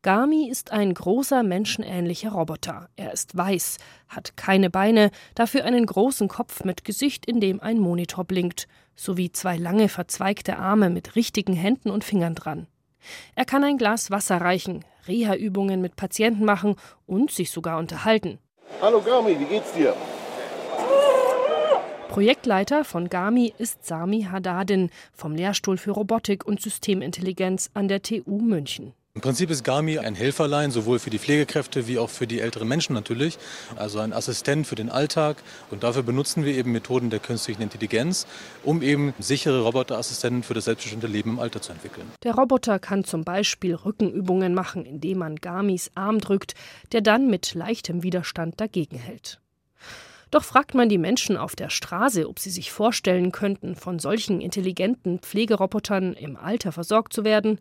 Gami 0.02 0.50
ist 0.50 0.72
ein 0.72 0.92
großer 0.92 1.44
menschenähnlicher 1.44 2.32
Roboter. 2.32 2.88
Er 2.96 3.12
ist 3.12 3.36
weiß, 3.36 3.78
hat 4.08 4.36
keine 4.36 4.68
Beine, 4.68 5.12
dafür 5.36 5.64
einen 5.64 5.86
großen 5.86 6.26
Kopf 6.26 6.64
mit 6.64 6.84
Gesicht, 6.84 7.24
in 7.24 7.38
dem 7.38 7.60
ein 7.60 7.78
Monitor 7.78 8.24
blinkt, 8.24 8.66
sowie 8.96 9.30
zwei 9.30 9.56
lange 9.56 9.88
verzweigte 9.88 10.58
Arme 10.58 10.90
mit 10.90 11.14
richtigen 11.14 11.52
Händen 11.52 11.90
und 11.90 12.02
Fingern 12.02 12.34
dran. 12.34 12.66
Er 13.34 13.44
kann 13.44 13.64
ein 13.64 13.78
Glas 13.78 14.10
Wasser 14.10 14.40
reichen, 14.40 14.84
Reha-Übungen 15.06 15.80
mit 15.80 15.96
Patienten 15.96 16.44
machen 16.44 16.76
und 17.06 17.30
sich 17.30 17.50
sogar 17.50 17.78
unterhalten. 17.78 18.38
Hallo 18.80 19.00
Gami, 19.00 19.38
wie 19.38 19.44
geht's 19.44 19.72
dir? 19.72 19.94
Projektleiter 22.08 22.84
von 22.84 23.08
GAMI 23.08 23.52
ist 23.58 23.84
Sami 23.84 24.22
Haddadin 24.22 24.90
vom 25.12 25.34
Lehrstuhl 25.34 25.76
für 25.76 25.92
Robotik 25.92 26.46
und 26.46 26.60
Systemintelligenz 26.60 27.70
an 27.74 27.86
der 27.86 28.02
TU 28.02 28.40
München. 28.40 28.94
Im 29.18 29.22
Prinzip 29.22 29.50
ist 29.50 29.64
Gami 29.64 29.98
ein 29.98 30.14
Helferlein, 30.14 30.70
sowohl 30.70 31.00
für 31.00 31.10
die 31.10 31.18
Pflegekräfte 31.18 31.88
wie 31.88 31.98
auch 31.98 32.08
für 32.08 32.28
die 32.28 32.38
älteren 32.38 32.68
Menschen 32.68 32.94
natürlich. 32.94 33.36
Also 33.74 33.98
ein 33.98 34.12
Assistent 34.12 34.64
für 34.64 34.76
den 34.76 34.90
Alltag. 34.90 35.38
Und 35.72 35.82
dafür 35.82 36.04
benutzen 36.04 36.44
wir 36.44 36.54
eben 36.54 36.70
Methoden 36.70 37.10
der 37.10 37.18
künstlichen 37.18 37.60
Intelligenz, 37.60 38.28
um 38.62 38.80
eben 38.80 39.14
sichere 39.18 39.62
Roboterassistenten 39.62 40.44
für 40.44 40.54
das 40.54 40.66
selbstbestimmte 40.66 41.08
Leben 41.08 41.30
im 41.30 41.40
Alter 41.40 41.60
zu 41.60 41.72
entwickeln. 41.72 42.06
Der 42.22 42.36
Roboter 42.36 42.78
kann 42.78 43.02
zum 43.02 43.24
Beispiel 43.24 43.74
Rückenübungen 43.74 44.54
machen, 44.54 44.86
indem 44.86 45.18
man 45.18 45.34
Gamis 45.34 45.90
Arm 45.96 46.20
drückt, 46.20 46.54
der 46.92 47.00
dann 47.00 47.28
mit 47.28 47.54
leichtem 47.54 48.04
Widerstand 48.04 48.60
dagegen 48.60 48.98
hält. 48.98 49.40
Doch 50.30 50.44
fragt 50.44 50.76
man 50.76 50.88
die 50.88 50.96
Menschen 50.96 51.36
auf 51.36 51.56
der 51.56 51.70
Straße, 51.70 52.28
ob 52.28 52.38
sie 52.38 52.50
sich 52.50 52.70
vorstellen 52.70 53.32
könnten, 53.32 53.74
von 53.74 53.98
solchen 53.98 54.40
intelligenten 54.40 55.18
Pflegerobotern 55.18 56.12
im 56.12 56.36
Alter 56.36 56.70
versorgt 56.70 57.12
zu 57.12 57.24
werden, 57.24 57.58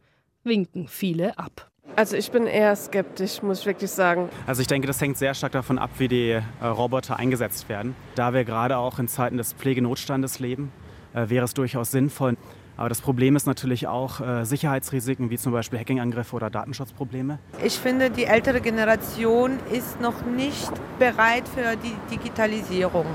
winken 0.48 0.88
viele 0.88 1.38
ab. 1.38 1.70
Also 1.96 2.16
ich 2.16 2.30
bin 2.32 2.46
eher 2.46 2.76
skeptisch, 2.76 3.42
muss 3.42 3.62
ich 3.62 3.66
wirklich 3.66 3.90
sagen. 3.90 4.30
Also 4.46 4.62
ich 4.62 4.68
denke, 4.68 4.88
das 4.88 5.02
hängt 5.02 5.18
sehr 5.18 5.34
stark 5.34 5.54
davon 5.54 5.80
ab, 5.80 5.90
wie 5.98 6.08
die 6.08 6.30
äh, 6.30 6.66
Roboter 6.66 7.18
eingesetzt 7.18 7.70
werden. 7.70 7.96
Da 8.16 8.34
wir 8.34 8.44
gerade 8.44 8.78
auch 8.78 9.00
in 9.00 9.08
Zeiten 9.08 9.38
des 9.38 9.54
Pflegenotstandes 9.54 10.40
leben, 10.40 10.72
äh, 11.14 11.30
wäre 11.30 11.46
es 11.46 11.54
durchaus 11.56 11.90
sinnvoll. 11.92 12.38
Aber 12.76 12.90
das 12.90 13.02
Problem 13.02 13.36
ist 13.36 13.48
natürlich 13.48 13.88
auch 13.88 14.22
äh, 14.22 14.46
Sicherheitsrisiken, 14.46 15.32
wie 15.32 15.40
zum 15.40 15.52
Beispiel 15.52 15.80
Hackingangriffe 15.80 16.36
oder 16.36 16.52
Datenschutzprobleme. 16.52 17.40
Ich 17.64 17.80
finde, 17.80 18.12
die 18.12 18.26
ältere 18.26 18.62
Generation 18.62 19.58
ist 19.72 20.00
noch 20.00 20.24
nicht 20.24 20.72
bereit 21.00 21.48
für 21.48 21.76
die 21.78 21.96
Digitalisierung. 22.16 23.08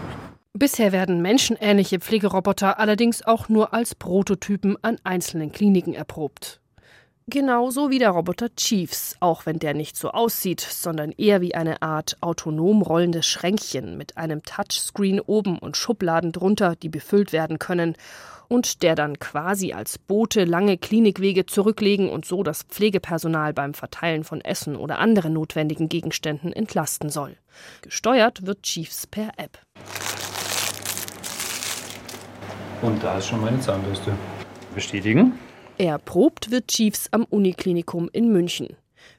Bisher 0.54 0.90
werden 0.90 1.22
menschenähnliche 1.22 2.00
Pflegeroboter 2.00 2.80
allerdings 2.80 3.24
auch 3.24 3.48
nur 3.48 3.72
als 3.72 3.94
Prototypen 3.94 4.76
an 4.82 4.96
einzelnen 5.04 5.52
Kliniken 5.52 5.94
erprobt. 5.94 6.61
Genauso 7.28 7.90
wie 7.90 8.00
der 8.00 8.10
Roboter 8.10 8.54
Chiefs, 8.56 9.16
auch 9.20 9.46
wenn 9.46 9.60
der 9.60 9.74
nicht 9.74 9.96
so 9.96 10.10
aussieht, 10.10 10.60
sondern 10.60 11.12
eher 11.12 11.40
wie 11.40 11.54
eine 11.54 11.80
Art 11.80 12.16
autonom 12.20 12.82
rollendes 12.82 13.26
Schränkchen 13.26 13.96
mit 13.96 14.16
einem 14.16 14.42
Touchscreen 14.42 15.20
oben 15.20 15.58
und 15.58 15.76
Schubladen 15.76 16.32
drunter, 16.32 16.74
die 16.74 16.88
befüllt 16.88 17.32
werden 17.32 17.60
können 17.60 17.94
und 18.48 18.82
der 18.82 18.96
dann 18.96 19.20
quasi 19.20 19.72
als 19.72 19.98
Bote 19.98 20.44
lange 20.44 20.76
Klinikwege 20.76 21.46
zurücklegen 21.46 22.10
und 22.10 22.26
so 22.26 22.42
das 22.42 22.64
Pflegepersonal 22.64 23.54
beim 23.54 23.72
Verteilen 23.72 24.24
von 24.24 24.40
Essen 24.40 24.74
oder 24.74 24.98
anderen 24.98 25.32
notwendigen 25.32 25.88
Gegenständen 25.88 26.52
entlasten 26.52 27.08
soll. 27.08 27.36
Gesteuert 27.82 28.44
wird 28.46 28.64
Chiefs 28.64 29.06
per 29.06 29.30
App. 29.36 29.58
Und 32.82 33.02
da 33.02 33.18
ist 33.18 33.28
schon 33.28 33.40
meine 33.40 33.60
Zahnbürste. 33.60 34.12
Bestätigen? 34.74 35.38
Erprobt 35.82 36.52
wird 36.52 36.68
Chiefs 36.68 37.08
am 37.10 37.24
Uniklinikum 37.24 38.08
in 38.12 38.32
München. 38.32 38.76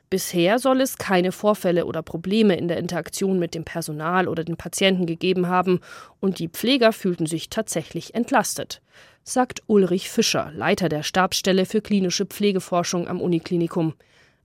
Bisher 0.09 0.59
soll 0.59 0.79
es 0.79 0.97
keine 0.97 1.33
Vorfälle 1.33 1.85
oder 1.85 2.01
Probleme 2.01 2.55
in 2.55 2.69
der 2.69 2.77
Interaktion 2.77 3.37
mit 3.37 3.53
dem 3.53 3.65
Personal 3.65 4.29
oder 4.29 4.45
den 4.45 4.55
Patienten 4.55 5.05
gegeben 5.05 5.49
haben 5.49 5.81
und 6.21 6.39
die 6.39 6.47
Pfleger 6.47 6.93
fühlten 6.93 7.25
sich 7.25 7.49
tatsächlich 7.49 8.15
entlastet, 8.15 8.81
sagt 9.25 9.61
Ulrich 9.67 10.09
Fischer, 10.09 10.53
Leiter 10.55 10.87
der 10.87 11.03
Stabsstelle 11.03 11.65
für 11.65 11.81
klinische 11.81 12.25
Pflegeforschung 12.25 13.09
am 13.09 13.19
Uniklinikum. 13.19 13.95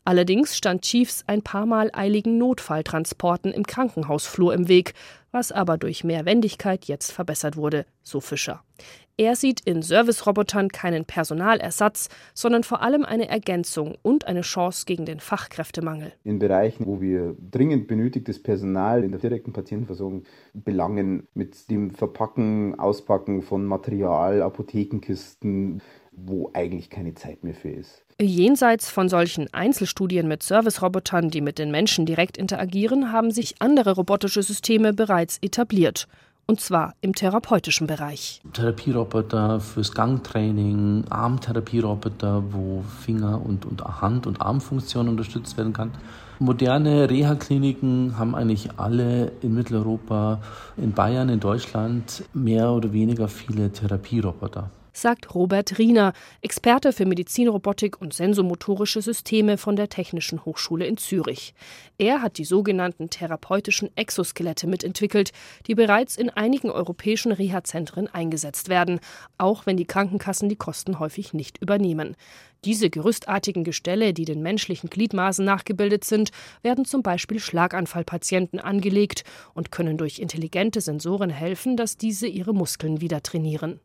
Allerdings 0.04 0.56
stand 0.56 0.82
Chiefs 0.82 1.22
ein 1.28 1.42
paar 1.42 1.66
Mal 1.66 1.88
eiligen 1.92 2.36
Notfalltransporten 2.36 3.52
im 3.52 3.64
Krankenhausflur 3.64 4.54
im 4.54 4.66
Weg, 4.66 4.94
was 5.30 5.52
aber 5.52 5.78
durch 5.78 6.02
mehr 6.02 6.24
Wendigkeit 6.24 6.86
jetzt 6.86 7.12
verbessert 7.12 7.56
wurde, 7.56 7.86
so 8.02 8.20
Fischer. 8.20 8.64
Er 9.20 9.34
sieht 9.34 9.60
in 9.62 9.82
Servicerobotern 9.82 10.68
keinen 10.68 11.04
Personalersatz, 11.04 12.08
sondern 12.34 12.62
vor 12.62 12.82
allem 12.82 13.04
eine 13.04 13.28
Ergänzung 13.28 13.96
und 14.02 14.28
eine 14.28 14.42
Chance 14.42 14.84
gegen 14.86 15.06
den 15.06 15.18
Fachkräftemangel. 15.18 16.12
In 16.22 16.38
Bereichen, 16.38 16.86
wo 16.86 17.00
wir 17.00 17.34
dringend 17.50 17.88
benötigtes 17.88 18.40
Personal 18.40 19.02
in 19.02 19.10
der 19.10 19.18
direkten 19.18 19.52
Patientenversorgung 19.52 20.22
belangen, 20.54 21.26
mit 21.34 21.68
dem 21.68 21.90
Verpacken, 21.90 22.78
Auspacken 22.78 23.42
von 23.42 23.64
Material, 23.64 24.40
Apothekenkisten, 24.40 25.82
wo 26.12 26.52
eigentlich 26.54 26.88
keine 26.88 27.14
Zeit 27.14 27.42
mehr 27.42 27.54
für 27.54 27.70
ist. 27.70 28.04
Jenseits 28.20 28.88
von 28.88 29.08
solchen 29.08 29.52
Einzelstudien 29.52 30.28
mit 30.28 30.44
Servicerobotern, 30.44 31.30
die 31.30 31.40
mit 31.40 31.58
den 31.58 31.72
Menschen 31.72 32.06
direkt 32.06 32.36
interagieren, 32.36 33.10
haben 33.12 33.32
sich 33.32 33.56
andere 33.60 33.96
robotische 33.96 34.42
Systeme 34.44 34.92
bereits 34.92 35.38
etabliert. 35.40 36.06
Und 36.50 36.62
zwar 36.62 36.94
im 37.02 37.14
therapeutischen 37.14 37.86
Bereich. 37.86 38.40
Therapieroboter 38.54 39.60
fürs 39.60 39.92
Gangtraining, 39.92 41.04
Armtherapieroboter, 41.10 42.42
wo 42.50 42.82
Finger- 43.04 43.44
und, 43.44 43.66
und 43.66 43.84
Hand- 43.84 44.26
und 44.26 44.40
Armfunktion 44.40 45.10
unterstützt 45.10 45.58
werden 45.58 45.74
kann. 45.74 45.90
Moderne 46.38 47.10
Reha-Kliniken 47.10 48.18
haben 48.18 48.34
eigentlich 48.34 48.70
alle 48.78 49.32
in 49.42 49.54
Mitteleuropa, 49.54 50.40
in 50.78 50.92
Bayern, 50.92 51.28
in 51.28 51.40
Deutschland 51.40 52.24
mehr 52.32 52.70
oder 52.70 52.94
weniger 52.94 53.28
viele 53.28 53.70
Therapieroboter 53.70 54.70
sagt 54.92 55.34
Robert 55.34 55.78
Riener, 55.78 56.12
Experte 56.40 56.92
für 56.92 57.06
Medizinrobotik 57.06 58.00
und 58.00 58.14
sensomotorische 58.14 59.02
Systeme 59.02 59.58
von 59.58 59.76
der 59.76 59.88
Technischen 59.88 60.44
Hochschule 60.44 60.86
in 60.86 60.96
Zürich. 60.96 61.54
Er 61.98 62.22
hat 62.22 62.38
die 62.38 62.44
sogenannten 62.44 63.10
therapeutischen 63.10 63.90
Exoskelette 63.96 64.66
mitentwickelt, 64.66 65.32
die 65.66 65.74
bereits 65.74 66.16
in 66.16 66.30
einigen 66.30 66.70
europäischen 66.70 67.32
Reha-Zentren 67.32 68.08
eingesetzt 68.08 68.68
werden, 68.68 69.00
auch 69.36 69.66
wenn 69.66 69.76
die 69.76 69.86
Krankenkassen 69.86 70.48
die 70.48 70.56
Kosten 70.56 70.98
häufig 70.98 71.34
nicht 71.34 71.58
übernehmen. 71.58 72.16
Diese 72.64 72.90
gerüstartigen 72.90 73.62
Gestelle, 73.62 74.12
die 74.12 74.24
den 74.24 74.42
menschlichen 74.42 74.90
Gliedmaßen 74.90 75.44
nachgebildet 75.44 76.04
sind, 76.04 76.30
werden 76.62 76.84
zum 76.84 77.02
Beispiel 77.02 77.38
Schlaganfallpatienten 77.38 78.58
angelegt 78.58 79.22
und 79.54 79.70
können 79.70 79.96
durch 79.96 80.18
intelligente 80.18 80.80
Sensoren 80.80 81.30
helfen, 81.30 81.76
dass 81.76 81.96
diese 81.96 82.26
ihre 82.26 82.54
Muskeln 82.54 83.00
wieder 83.00 83.22
trainieren. 83.22 83.80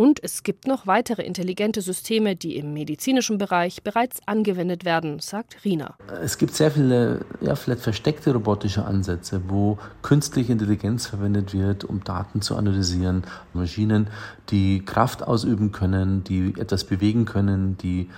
Und 0.00 0.18
es 0.24 0.44
gibt 0.44 0.66
noch 0.66 0.86
weitere 0.86 1.20
intelligente 1.20 1.82
Systeme, 1.82 2.34
die 2.34 2.56
im 2.56 2.72
medizinischen 2.72 3.36
Bereich 3.36 3.82
bereits 3.82 4.26
angewendet 4.26 4.86
werden, 4.86 5.18
sagt 5.18 5.62
Rina. 5.62 5.94
Es 6.22 6.38
gibt 6.38 6.54
sehr 6.54 6.70
viele, 6.70 7.26
ja, 7.42 7.54
vielleicht 7.54 7.82
versteckte 7.82 8.32
robotische 8.32 8.82
Ansätze, 8.86 9.42
wo 9.48 9.76
künstliche 10.00 10.52
Intelligenz 10.52 11.06
verwendet 11.06 11.52
wird, 11.52 11.84
um 11.84 12.02
Daten 12.02 12.40
zu 12.40 12.56
analysieren. 12.56 13.24
Maschinen, 13.52 14.06
die 14.48 14.82
Kraft 14.86 15.22
ausüben 15.22 15.70
können, 15.70 16.24
die 16.24 16.54
etwas 16.56 16.84
bewegen 16.84 17.26
können, 17.26 17.76
die 17.76 18.08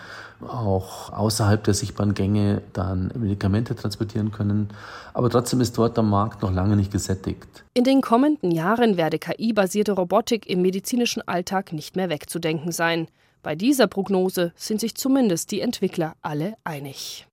auch 0.44 1.12
außerhalb 1.12 1.62
der 1.64 1.74
sichtbaren 1.74 2.14
Gänge 2.14 2.62
dann 2.72 3.12
Medikamente 3.16 3.74
transportieren 3.74 4.32
können. 4.32 4.68
Aber 5.14 5.30
trotzdem 5.30 5.60
ist 5.60 5.76
dort 5.78 5.96
der 5.96 6.04
Markt 6.04 6.42
noch 6.42 6.52
lange 6.52 6.76
nicht 6.76 6.92
gesättigt. 6.92 7.64
In 7.74 7.84
den 7.84 8.00
kommenden 8.00 8.50
Jahren 8.50 8.96
werde 8.96 9.18
KI-basierte 9.18 9.92
Robotik 9.92 10.48
im 10.48 10.62
medizinischen 10.62 11.26
Alltag 11.26 11.72
nicht 11.72 11.96
mehr 11.96 12.10
wegzudenken 12.10 12.72
sein. 12.72 13.08
Bei 13.42 13.54
dieser 13.56 13.88
Prognose 13.88 14.52
sind 14.54 14.80
sich 14.80 14.94
zumindest 14.94 15.50
die 15.50 15.60
Entwickler 15.60 16.14
alle 16.22 16.54
einig. 16.64 17.26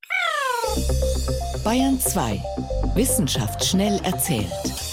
Bayern 1.63 1.99
2. 1.99 2.41
Wissenschaft 2.95 3.63
schnell 3.63 3.99
erzählt. 4.03 4.88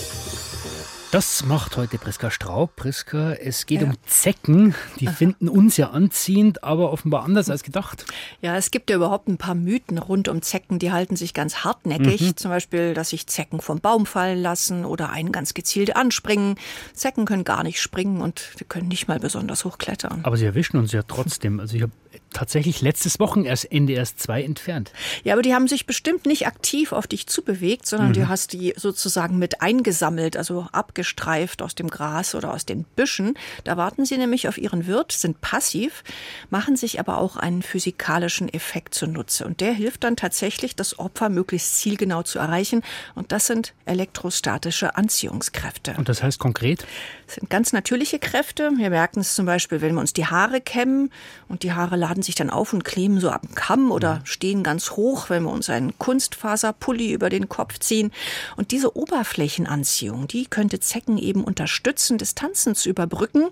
Das 1.16 1.46
macht 1.46 1.78
heute 1.78 1.96
Priska 1.96 2.30
Straub. 2.30 2.76
Priska, 2.76 3.32
es 3.32 3.64
geht 3.64 3.80
ja. 3.80 3.87
um 3.87 3.94
Zecken. 4.04 4.75
Die 5.00 5.06
finden 5.06 5.49
uns 5.49 5.78
ja 5.78 5.88
anziehend, 5.88 6.62
aber 6.62 6.92
offenbar 6.92 7.25
anders 7.25 7.49
als 7.49 7.62
gedacht. 7.62 8.04
Ja, 8.42 8.54
es 8.58 8.70
gibt 8.70 8.90
ja 8.90 8.96
überhaupt 8.96 9.26
ein 9.26 9.38
paar 9.38 9.54
Mythen 9.54 9.96
rund 9.96 10.28
um 10.28 10.42
Zecken, 10.42 10.78
die 10.78 10.92
halten 10.92 11.16
sich 11.16 11.32
ganz 11.32 11.64
hartnäckig. 11.64 12.20
Mhm. 12.20 12.37
Zum 12.37 12.50
Beispiel, 12.50 12.92
dass 12.92 13.08
sich 13.08 13.26
Zecken 13.28 13.62
vom 13.62 13.80
Baum 13.80 14.04
fallen 14.04 14.42
lassen 14.42 14.85
oder 14.85 15.08
einen 15.08 15.32
ganz 15.32 15.54
gezielt 15.54 15.96
anspringen. 15.96 16.56
Zecken 16.92 17.25
können 17.25 17.44
gar 17.44 17.62
nicht 17.62 17.80
springen 17.80 18.20
und 18.20 18.50
sie 18.58 18.66
können 18.66 18.88
nicht 18.88 19.08
mal 19.08 19.18
besonders 19.18 19.64
hoch 19.64 19.78
klettern. 19.78 20.20
Aber 20.23 20.37
sie 20.37 20.44
erwischen 20.44 20.76
uns 20.76 20.92
ja 20.92 21.02
trotzdem. 21.02 21.61
Also 21.61 21.76
ich 21.76 21.82
habe 21.82 21.92
tatsächlich 22.37 22.83
letztes 22.83 23.19
Wochenende 23.19 23.95
erst 23.95 24.21
zwei 24.21 24.43
entfernt. 24.43 24.93
Ja, 25.25 25.33
aber 25.33 25.43
die 25.43 25.55
haben 25.55 25.69
sich 25.69 25.87
bestimmt 25.87 26.26
nicht 26.26 26.47
aktiv 26.47 26.93
auf 26.93 27.07
dich 27.07 27.26
zubewegt, 27.26 27.87
sondern 27.87 28.09
mhm. 28.09 28.12
du 28.12 28.28
hast 28.28 28.52
die 28.52 28.75
sozusagen 28.76 29.38
mit 29.38 29.62
eingesammelt, 29.62 30.37
also 30.37 30.66
abgestreift 30.71 31.62
aus 31.62 31.75
dem 31.75 31.88
Gras 31.88 32.35
oder 32.35 32.52
aus 32.52 32.66
den 32.66 32.85
Büschen. 32.85 33.38
Da 33.64 33.78
warten 33.78 34.05
sie 34.05 34.19
nämlich 34.19 34.49
auf 34.49 34.59
ihren 34.59 34.87
Wirt, 34.87 35.12
sind 35.12 35.40
passiv, 35.40 36.05
machen 36.50 36.76
sich 36.76 37.00
aber 37.00 37.19
auch 37.19 37.37
einen 37.37 37.62
physikalischen 37.62 38.52
Effekt 38.52 38.95
zunutze. 38.95 39.47
Und 39.47 39.62
der 39.62 39.73
hilft 39.73 40.05
dann 40.05 40.16
tatsächlich, 40.16 40.76
das 40.76 40.99
Opfer 40.99 41.31
möglichst 41.31 41.78
zielgenau 41.78 42.23
zu 42.23 42.38
erreichen. 42.38 42.83
Und 43.14 43.33
das 43.33 43.47
sind 43.47 43.73
elektrostatische 43.87 44.97
Anziehungskräfte. 44.97 45.95
Und 45.97 46.11
das 46.11 46.23
heißt 46.23 46.38
konkret? 46.38 46.87
Das 47.26 47.37
sind 47.37 47.49
ganz 47.49 47.73
natürliche 47.73 48.19
Kräfte. 48.19 48.73
Wir 48.76 48.90
merken 48.90 49.21
es 49.21 49.35
zum 49.35 49.47
Beispiel, 49.47 49.81
wenn 49.81 49.95
wir 49.95 50.00
uns 50.00 50.12
die 50.12 50.26
Haare 50.26 50.61
kämmen 50.61 51.11
und 51.49 51.62
die 51.62 51.73
Haare 51.73 51.97
laden 51.97 52.25
sich 52.26 52.35
dann 52.35 52.50
auf 52.50 52.73
und 52.73 52.85
kleben 52.85 53.21
so 53.21 53.30
dem 53.30 53.54
Kamm 53.54 53.90
oder 53.90 54.21
stehen 54.25 54.62
ganz 54.62 54.92
hoch, 54.92 55.30
wenn 55.30 55.45
wir 55.45 55.52
uns 55.52 55.71
einen 55.71 55.99
Kunstfaserpulli 55.99 57.12
über 57.12 57.30
den 57.30 57.49
Kopf 57.49 57.78
ziehen. 57.78 58.12
Und 58.56 58.71
diese 58.71 58.97
Oberflächenanziehung, 58.97 60.28
die 60.28 60.47
könnte 60.47 60.80
Zecken 60.80 61.18
eben 61.18 61.45
unterstützen, 61.45 62.18
Distanzen 62.18 62.75
zu 62.75 62.88
überbrücken. 62.88 63.49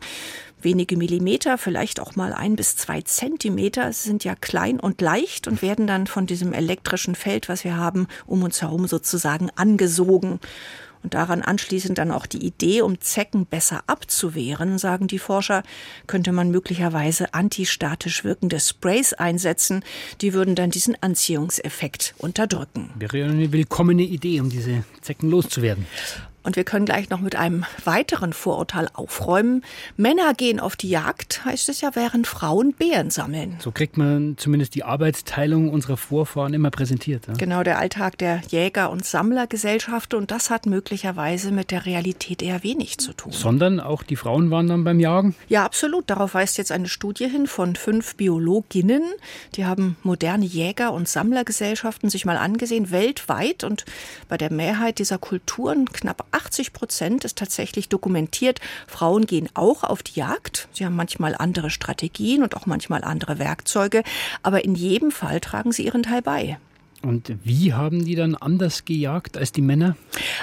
Wenige 0.61 0.97
Millimeter, 0.97 1.59
vielleicht 1.59 2.01
auch 2.01 2.17
mal 2.17 2.33
ein 2.33 2.57
bis 2.57 2.77
zwei 2.77 3.03
Zentimeter, 3.03 3.93
sind 3.93 4.25
ja 4.25 4.35
klein 4.35 4.81
und 4.81 5.01
leicht 5.01 5.47
und 5.47 5.61
werden 5.61 5.87
dann 5.87 6.07
von 6.07 6.27
diesem 6.27 6.53
elektrischen 6.53 7.15
Feld, 7.15 7.49
was 7.49 7.65
wir 7.65 7.77
haben, 7.77 8.07
um 8.27 8.43
uns 8.43 8.63
herum 8.63 8.87
sozusagen 8.87 9.51
angesogen. 9.57 10.41
Und 11.05 11.13
daran 11.13 11.43
anschließend 11.43 11.99
dann 11.99 12.11
auch 12.11 12.25
die 12.25 12.45
Idee, 12.45 12.81
um 12.81 12.99
Zecken 12.99 13.45
besser 13.45 13.85
abzuwehren, 13.87 14.79
sagen 14.79 15.07
die 15.07 15.19
Forscher, 15.19 15.63
könnte 16.07 16.33
man 16.33 16.51
möglicherweise 16.51 17.35
antistatisch 17.35 18.25
wirkende 18.25 18.59
Sprays 18.59 19.13
einsetzen. 19.13 19.85
Die 20.23 20.33
würden 20.33 20.55
dann 20.55 20.71
diesen 20.71 20.97
Anziehungseffekt 21.03 22.15
unterdrücken. 22.17 22.91
Wäre 22.99 23.23
eine 23.25 23.53
willkommene 23.53 24.03
Idee, 24.03 24.41
um 24.41 24.49
diese 24.49 24.85
Zecken 25.03 25.31
loszuwerden. 25.31 25.87
Und 26.45 26.57
wir 26.57 26.65
können 26.65 26.85
gleich 26.85 27.09
noch 27.09 27.21
mit 27.21 27.37
einem 27.37 27.65
weiteren 27.85 28.35
Vorurteil 28.35 28.89
aufräumen. 28.93 29.65
Männer 29.97 30.35
gehen 30.35 30.61
auf 30.61 30.77
die 30.77 30.91
Jagd, 30.91 31.43
heißt 31.47 31.71
es 31.71 31.81
ja, 31.81 31.91
während 31.95 32.27
Frauen 32.27 32.75
Beeren 32.75 33.11
sammeln. 33.11 33.57
So 33.61 33.73
kriegt 33.73 33.97
man 33.97 34.37
zumindest 34.37 34.75
die 34.75 34.85
Arbeitsteilung 34.85 35.71
unserer 35.71 35.97
Vorfahren 35.97 36.53
immer 36.53 36.71
präsentiert. 36.71 37.27
Ja? 37.27 37.33
Genau, 37.35 37.63
der 37.63 37.79
Alltag 37.79 38.19
der 38.19 38.43
Jäger- 38.49 38.91
und 38.91 39.07
Sammlergesellschaft. 39.07 40.13
Und 40.13 40.31
das 40.31 40.51
hat 40.51 40.67
möglicherweise 40.67 41.51
mit 41.51 41.71
der 41.71 41.87
Realität 41.87 42.43
eher 42.43 42.63
wenig 42.63 42.99
zu 42.99 43.15
tun. 43.15 43.33
Sondern 43.33 43.81
auch 43.81 44.03
die 44.03 44.17
Frauen 44.17 44.51
waren 44.51 44.69
dann 44.69 44.85
beim 44.85 45.01
Jagen? 45.01 45.35
Ja, 45.49 45.65
absolut. 45.65 46.11
Darauf 46.11 46.35
weist 46.35 46.59
jetzt 46.59 46.73
eine 46.73 46.89
Studie 46.89 47.29
hin 47.29 47.47
von 47.47 47.75
fünf 47.75 48.17
Biologinnen. 48.17 49.03
Die 49.55 49.65
haben 49.65 49.97
moderne 50.03 50.45
Jäger- 50.45 50.93
und 50.93 51.09
Sammlergesellschaften 51.09 52.11
sich 52.11 52.27
mal 52.27 52.37
angesehen, 52.37 52.91
weltweit. 52.91 53.65
Und 53.65 53.87
bei 54.29 54.37
der 54.37 54.53
Mehrheit 54.53 54.99
dieser 54.99 55.17
Kulturen, 55.17 55.91
knapp 55.91 56.27
80 56.35 56.73
Prozent 56.73 57.25
ist 57.25 57.39
tatsächlich 57.39 57.89
dokumentiert. 57.89 58.61
Frauen 58.87 59.27
gehen 59.27 59.49
auch 59.55 59.85
auf 59.85 60.03
die 60.03 60.19
Jagd. 60.19 60.69
Sie 60.73 60.85
haben 60.85 60.97
manchmal 60.97 61.35
andere 61.35 61.71
Strategien 61.71 62.43
und 62.43 62.57
auch 62.57 62.67
manchmal 62.67 63.05
andere 63.05 63.39
Werkzeuge. 63.39 64.03
Aber 64.43 64.65
in 64.65 64.75
jedem 64.75 65.11
Fall 65.11 65.41
tragen 65.41 65.73
sie 65.73 65.85
ihren 65.87 66.03
Teil 66.03 66.23
bei. 66.23 66.59
Und 67.05 67.35
wie 67.45 67.75
haben 67.75 68.05
die 68.05 68.15
dann 68.15 68.35
anders 68.35 68.85
gejagt 68.85 69.37
als 69.37 69.53
die 69.53 69.61
Männer? 69.61 69.97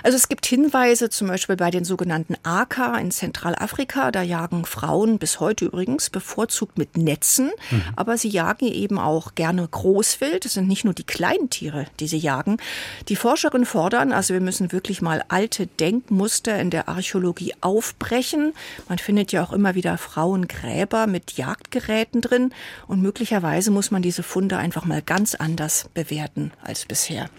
Also 0.03 0.15
es 0.15 0.29
gibt 0.29 0.45
Hinweise 0.45 1.09
zum 1.09 1.27
Beispiel 1.27 1.55
bei 1.55 1.71
den 1.71 1.83
sogenannten 1.83 2.35
Aka 2.43 2.97
in 2.97 3.09
Zentralafrika. 3.09 4.11
Da 4.11 4.21
jagen 4.21 4.65
Frauen 4.65 5.17
bis 5.17 5.39
heute 5.39 5.65
übrigens 5.65 6.09
bevorzugt 6.09 6.77
mit 6.77 6.97
Netzen. 6.97 7.51
Mhm. 7.71 7.83
Aber 7.95 8.17
sie 8.17 8.29
jagen 8.29 8.67
eben 8.67 8.99
auch 8.99 9.33
gerne 9.33 9.67
Großwild. 9.67 10.45
Es 10.45 10.53
sind 10.53 10.67
nicht 10.67 10.85
nur 10.85 10.93
die 10.93 11.03
kleinen 11.03 11.49
Tiere, 11.49 11.87
die 11.99 12.07
sie 12.07 12.17
jagen. 12.17 12.57
Die 13.07 13.15
Forscherinnen 13.15 13.65
fordern, 13.65 14.11
also 14.11 14.33
wir 14.33 14.41
müssen 14.41 14.71
wirklich 14.71 15.01
mal 15.01 15.23
alte 15.29 15.65
Denkmuster 15.65 16.59
in 16.59 16.69
der 16.69 16.89
Archäologie 16.89 17.53
aufbrechen. 17.61 18.53
Man 18.87 18.99
findet 18.99 19.31
ja 19.31 19.43
auch 19.43 19.51
immer 19.51 19.73
wieder 19.73 19.97
Frauengräber 19.97 21.07
mit 21.07 21.33
Jagdgeräten 21.33 22.21
drin. 22.21 22.53
Und 22.87 23.01
möglicherweise 23.01 23.71
muss 23.71 23.89
man 23.89 24.03
diese 24.03 24.21
Funde 24.21 24.57
einfach 24.57 24.85
mal 24.85 25.01
ganz 25.01 25.33
anders 25.33 25.89
bewerten 25.93 26.50
als 26.63 26.85
bisher. 26.85 27.29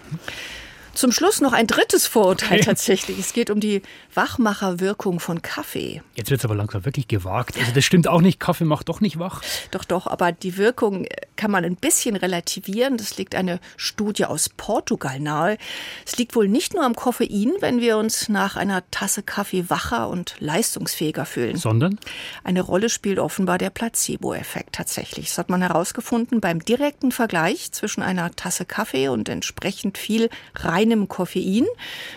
Zum 0.94 1.10
Schluss 1.10 1.40
noch 1.40 1.52
ein 1.52 1.66
drittes 1.66 2.06
Vorurteil 2.06 2.58
okay. 2.58 2.66
tatsächlich. 2.66 3.18
Es 3.18 3.32
geht 3.32 3.50
um 3.50 3.60
die 3.60 3.82
Wachmacherwirkung 4.14 5.20
von 5.20 5.40
Kaffee. 5.40 6.02
Jetzt 6.14 6.30
wird 6.30 6.40
es 6.40 6.44
aber 6.44 6.54
langsam 6.54 6.84
wirklich 6.84 7.08
gewagt. 7.08 7.56
Also 7.58 7.72
das 7.72 7.84
stimmt 7.84 8.08
auch 8.08 8.20
nicht, 8.20 8.38
Kaffee 8.38 8.64
macht 8.64 8.88
doch 8.88 9.00
nicht 9.00 9.18
wach. 9.18 9.42
Doch, 9.70 9.84
doch, 9.84 10.06
aber 10.06 10.32
die 10.32 10.58
Wirkung 10.58 11.06
kann 11.36 11.50
man 11.50 11.64
ein 11.64 11.76
bisschen 11.76 12.14
relativieren. 12.16 12.98
Das 12.98 13.16
liegt 13.16 13.34
eine 13.34 13.58
Studie 13.76 14.26
aus 14.26 14.50
Portugal 14.50 15.18
nahe. 15.18 15.56
Es 16.04 16.18
liegt 16.18 16.36
wohl 16.36 16.48
nicht 16.48 16.74
nur 16.74 16.84
am 16.84 16.94
Koffein, 16.94 17.52
wenn 17.60 17.80
wir 17.80 17.96
uns 17.96 18.28
nach 18.28 18.56
einer 18.56 18.88
Tasse 18.90 19.22
Kaffee 19.22 19.70
wacher 19.70 20.08
und 20.08 20.36
leistungsfähiger 20.40 21.24
fühlen. 21.24 21.56
Sondern? 21.56 21.98
Eine 22.44 22.60
Rolle 22.60 22.90
spielt 22.90 23.18
offenbar 23.18 23.56
der 23.56 23.70
Placebo-Effekt 23.70 24.74
tatsächlich. 24.74 25.28
Das 25.28 25.38
hat 25.38 25.48
man 25.48 25.62
herausgefunden 25.62 26.40
beim 26.40 26.62
direkten 26.62 27.12
Vergleich 27.12 27.72
zwischen 27.72 28.02
einer 28.02 28.30
Tasse 28.36 28.66
Kaffee 28.66 29.08
und 29.08 29.28
entsprechend 29.28 29.96
viel 29.96 30.28
rein 30.54 30.81
reinem 30.82 31.08
Koffein. 31.08 31.66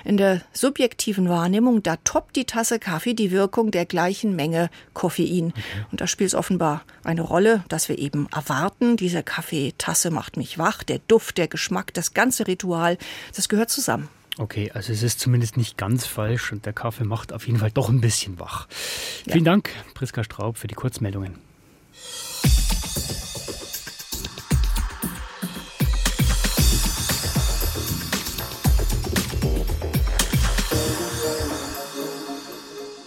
In 0.04 0.18
der 0.18 0.42
subjektiven 0.54 1.30
Wahrnehmung, 1.30 1.84
da 1.84 1.98
toppt 1.98 2.36
die 2.36 2.46
Tasse 2.46 2.80
Kaffee 2.80 3.14
die 3.14 3.32
Wirkung 3.32 3.72
der 3.72 3.86
gleichen 3.86 4.36
Menge 4.36 4.70
Koffein. 4.94 5.54
Okay. 5.56 5.62
Und 5.92 6.02
da 6.02 6.08
spielt 6.08 6.30
es 6.30 6.36
offenbar 6.36 6.84
eine 7.04 7.22
Rolle, 7.22 7.64
dass 7.70 7.90
wir 7.90 7.98
eben 7.98 8.28
erwarten, 8.34 8.98
diese 8.98 9.24
Kaffeetasse 9.24 10.12
macht 10.12 10.38
mich 10.38 10.58
wach, 10.58 10.84
der 10.84 11.00
Duft, 11.08 11.38
der 11.38 11.48
Geschmack, 11.48 11.94
das 11.94 12.14
ganze 12.14 12.48
Ritual, 12.48 12.98
das 13.36 13.50
gehört 13.50 13.70
zusammen. 13.70 14.10
Okay, 14.38 14.70
also 14.74 14.92
es 14.92 15.02
ist 15.02 15.22
zumindest 15.22 15.56
nicht 15.56 15.78
ganz 15.78 16.06
falsch 16.06 16.52
und 16.52 16.66
der 16.66 16.74
Kaffee 16.74 17.06
macht 17.06 17.32
auf 17.32 17.48
jeden 17.48 17.60
Fall 17.60 17.72
doch 17.72 17.88
ein 17.88 18.02
bisschen 18.02 18.38
wach. 18.38 18.68
Ja. 19.26 19.34
Vielen 19.34 19.46
Dank, 19.46 19.70
Priska 19.94 20.26
Straub, 20.26 20.58
für 20.58 20.68
die 20.68 20.76
Kurzmeldungen. 20.76 21.36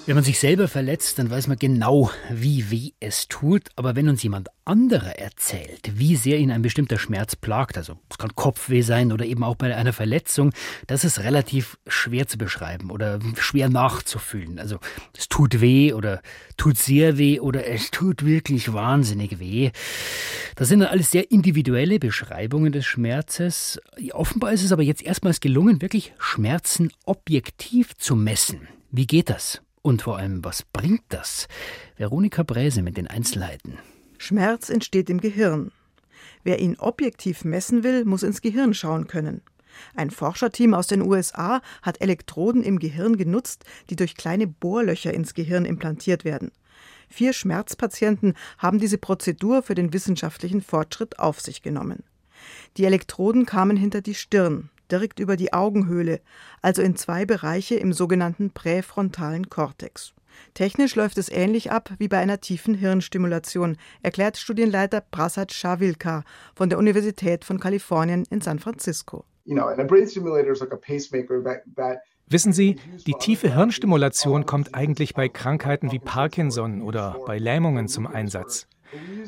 Wenn 0.08 0.14
man 0.14 0.24
sich 0.24 0.38
selber 0.38 0.68
verletzt, 0.68 1.18
dann 1.18 1.28
weiß 1.28 1.48
man 1.48 1.58
genau, 1.58 2.10
wie 2.30 2.70
weh 2.70 2.92
es 2.98 3.28
tut. 3.28 3.68
Aber 3.76 3.94
wenn 3.94 4.08
uns 4.08 4.22
jemand 4.22 4.48
anderer 4.64 5.18
erzählt, 5.18 5.98
wie 5.98 6.16
sehr 6.16 6.38
ihn 6.38 6.50
ein 6.50 6.62
bestimmter 6.62 6.98
Schmerz 6.98 7.36
plagt, 7.36 7.76
also 7.76 7.98
es 8.08 8.16
kann 8.16 8.34
Kopfweh 8.34 8.80
sein 8.80 9.12
oder 9.12 9.26
eben 9.26 9.44
auch 9.44 9.56
bei 9.56 9.76
einer 9.76 9.92
Verletzung, 9.92 10.54
das 10.86 11.04
ist 11.04 11.18
relativ 11.18 11.76
schwer 11.86 12.26
zu 12.26 12.38
beschreiben 12.38 12.90
oder 12.90 13.18
schwer 13.36 13.68
nachzufühlen. 13.68 14.58
Also 14.58 14.78
es 15.14 15.28
tut 15.28 15.60
weh 15.60 15.92
oder 15.92 16.22
tut 16.56 16.78
sehr 16.78 17.18
weh 17.18 17.38
oder 17.38 17.66
es 17.66 17.90
tut 17.90 18.24
wirklich 18.24 18.72
wahnsinnig 18.72 19.38
weh. 19.40 19.72
Das 20.56 20.68
sind 20.68 20.80
dann 20.80 20.88
alles 20.88 21.10
sehr 21.10 21.30
individuelle 21.30 21.98
Beschreibungen 21.98 22.72
des 22.72 22.86
Schmerzes. 22.86 23.78
Offenbar 24.12 24.54
ist 24.54 24.64
es 24.64 24.72
aber 24.72 24.82
jetzt 24.82 25.02
erstmals 25.02 25.40
gelungen, 25.40 25.82
wirklich 25.82 26.14
Schmerzen 26.18 26.92
objektiv 27.04 27.94
zu 27.98 28.16
messen. 28.16 28.68
Wie 28.90 29.06
geht 29.06 29.28
das? 29.28 29.60
Und 29.82 30.02
vor 30.02 30.18
allem, 30.18 30.44
was 30.44 30.62
bringt 30.62 31.04
das? 31.08 31.48
Veronika 31.96 32.42
Bräse 32.42 32.82
mit 32.82 32.96
den 32.96 33.06
Einzelheiten. 33.06 33.78
Schmerz 34.18 34.68
entsteht 34.68 35.10
im 35.10 35.20
Gehirn. 35.20 35.72
Wer 36.42 36.58
ihn 36.60 36.76
objektiv 36.78 37.44
messen 37.44 37.82
will, 37.82 38.04
muss 38.04 38.22
ins 38.22 38.40
Gehirn 38.40 38.74
schauen 38.74 39.06
können. 39.06 39.42
Ein 39.94 40.10
Forscherteam 40.10 40.74
aus 40.74 40.88
den 40.88 41.02
USA 41.02 41.60
hat 41.82 42.00
Elektroden 42.00 42.62
im 42.62 42.78
Gehirn 42.78 43.16
genutzt, 43.16 43.64
die 43.90 43.96
durch 43.96 44.16
kleine 44.16 44.46
Bohrlöcher 44.46 45.14
ins 45.14 45.34
Gehirn 45.34 45.64
implantiert 45.64 46.24
werden. 46.24 46.50
Vier 47.08 47.32
Schmerzpatienten 47.32 48.34
haben 48.58 48.78
diese 48.78 48.98
Prozedur 48.98 49.62
für 49.62 49.74
den 49.74 49.92
wissenschaftlichen 49.92 50.60
Fortschritt 50.60 51.18
auf 51.18 51.40
sich 51.40 51.62
genommen. 51.62 52.02
Die 52.76 52.84
Elektroden 52.84 53.46
kamen 53.46 53.76
hinter 53.76 54.00
die 54.00 54.14
Stirn 54.14 54.70
direkt 54.90 55.20
über 55.20 55.36
die 55.36 55.52
Augenhöhle, 55.52 56.20
also 56.62 56.82
in 56.82 56.96
zwei 56.96 57.24
Bereiche 57.26 57.76
im 57.76 57.92
sogenannten 57.92 58.50
präfrontalen 58.50 59.48
Kortex. 59.48 60.14
Technisch 60.54 60.94
läuft 60.94 61.18
es 61.18 61.28
ähnlich 61.28 61.70
ab 61.70 61.90
wie 61.98 62.08
bei 62.08 62.18
einer 62.18 62.40
tiefen 62.40 62.74
Hirnstimulation, 62.74 63.76
erklärt 64.02 64.36
Studienleiter 64.36 65.00
Prasad 65.00 65.52
Shavilka 65.52 66.24
von 66.54 66.68
der 66.68 66.78
Universität 66.78 67.44
von 67.44 67.58
Kalifornien 67.58 68.24
in 68.30 68.40
San 68.40 68.58
Francisco. 68.58 69.24
Wissen 72.30 72.52
Sie, 72.52 72.76
die 73.06 73.14
tiefe 73.18 73.54
Hirnstimulation 73.54 74.44
kommt 74.44 74.74
eigentlich 74.74 75.14
bei 75.14 75.28
Krankheiten 75.28 75.90
wie 75.92 75.98
Parkinson 75.98 76.82
oder 76.82 77.16
bei 77.26 77.38
Lähmungen 77.38 77.88
zum 77.88 78.06
Einsatz. 78.06 78.66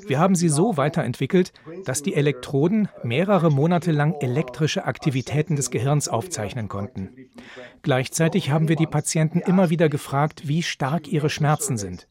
Wir 0.06 0.18
haben 0.18 0.34
sie 0.34 0.48
so 0.48 0.76
weiterentwickelt, 0.76 1.52
dass 1.84 2.02
die 2.02 2.14
Elektroden 2.14 2.88
mehrere 3.02 3.50
Monate 3.50 3.92
lang 3.92 4.14
elektrische 4.20 4.84
Aktivitäten 4.84 5.56
des 5.56 5.70
Gehirns 5.70 6.08
aufzeichnen 6.08 6.68
konnten. 6.68 7.30
Gleichzeitig 7.82 8.50
haben 8.50 8.68
wir 8.68 8.76
die 8.76 8.86
Patienten 8.86 9.40
immer 9.40 9.70
wieder 9.70 9.88
gefragt, 9.88 10.48
wie 10.48 10.62
stark 10.62 11.08
ihre 11.08 11.30
Schmerzen 11.30 11.76
sind. 11.76 12.08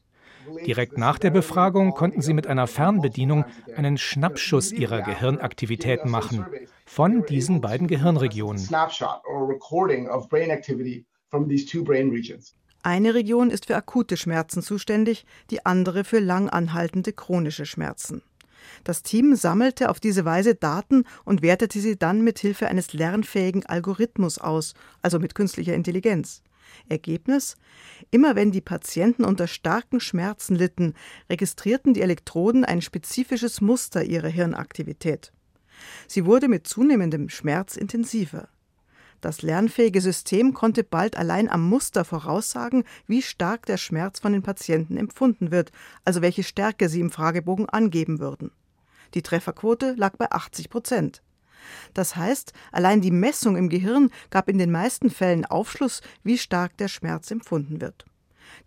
Direkt 0.66 0.98
nach 0.98 1.18
der 1.18 1.30
Befragung 1.30 1.92
konnten 1.92 2.22
sie 2.22 2.34
mit 2.34 2.46
einer 2.46 2.66
Fernbedienung 2.66 3.44
einen 3.76 3.98
Schnappschuss 3.98 4.72
ihrer 4.72 5.02
Gehirnaktivitäten 5.02 6.10
machen 6.10 6.44
von 6.86 7.24
diesen 7.24 7.60
beiden 7.60 7.86
Gehirnregionen. 7.86 8.68
Eine 12.82 13.14
Region 13.14 13.50
ist 13.50 13.66
für 13.66 13.76
akute 13.76 14.16
Schmerzen 14.16 14.62
zuständig, 14.62 15.26
die 15.50 15.66
andere 15.66 16.04
für 16.04 16.18
langanhaltende 16.18 17.12
chronische 17.12 17.66
Schmerzen. 17.66 18.22
Das 18.84 19.02
Team 19.02 19.34
sammelte 19.36 19.90
auf 19.90 20.00
diese 20.00 20.24
Weise 20.24 20.54
Daten 20.54 21.04
und 21.24 21.42
wertete 21.42 21.80
sie 21.80 21.98
dann 21.98 22.22
mit 22.22 22.38
Hilfe 22.38 22.68
eines 22.68 22.92
lernfähigen 22.92 23.66
Algorithmus 23.66 24.38
aus, 24.38 24.74
also 25.02 25.18
mit 25.18 25.34
künstlicher 25.34 25.74
Intelligenz. 25.74 26.42
Ergebnis? 26.88 27.56
Immer 28.10 28.36
wenn 28.36 28.52
die 28.52 28.60
Patienten 28.60 29.24
unter 29.24 29.46
starken 29.46 30.00
Schmerzen 30.00 30.54
litten, 30.54 30.94
registrierten 31.28 31.94
die 31.94 32.00
Elektroden 32.00 32.64
ein 32.64 32.80
spezifisches 32.80 33.60
Muster 33.60 34.04
ihrer 34.04 34.28
Hirnaktivität. 34.28 35.32
Sie 36.06 36.24
wurde 36.24 36.48
mit 36.48 36.66
zunehmendem 36.66 37.28
Schmerz 37.28 37.76
intensiver. 37.76 38.48
Das 39.20 39.42
lernfähige 39.42 40.00
System 40.00 40.54
konnte 40.54 40.82
bald 40.82 41.16
allein 41.16 41.48
am 41.50 41.68
Muster 41.68 42.04
voraussagen, 42.04 42.84
wie 43.06 43.20
stark 43.20 43.66
der 43.66 43.76
Schmerz 43.76 44.18
von 44.18 44.32
den 44.32 44.42
Patienten 44.42 44.96
empfunden 44.96 45.50
wird, 45.50 45.72
also 46.04 46.22
welche 46.22 46.42
Stärke 46.42 46.88
sie 46.88 47.00
im 47.00 47.10
Fragebogen 47.10 47.68
angeben 47.68 48.18
würden. 48.18 48.50
Die 49.14 49.22
Trefferquote 49.22 49.94
lag 49.94 50.16
bei 50.16 50.30
80 50.30 50.70
Prozent. 50.70 51.22
Das 51.92 52.16
heißt, 52.16 52.54
allein 52.72 53.02
die 53.02 53.10
Messung 53.10 53.56
im 53.56 53.68
Gehirn 53.68 54.10
gab 54.30 54.48
in 54.48 54.56
den 54.56 54.70
meisten 54.70 55.10
Fällen 55.10 55.44
Aufschluss, 55.44 56.00
wie 56.22 56.38
stark 56.38 56.76
der 56.78 56.88
Schmerz 56.88 57.30
empfunden 57.30 57.80
wird. 57.80 58.06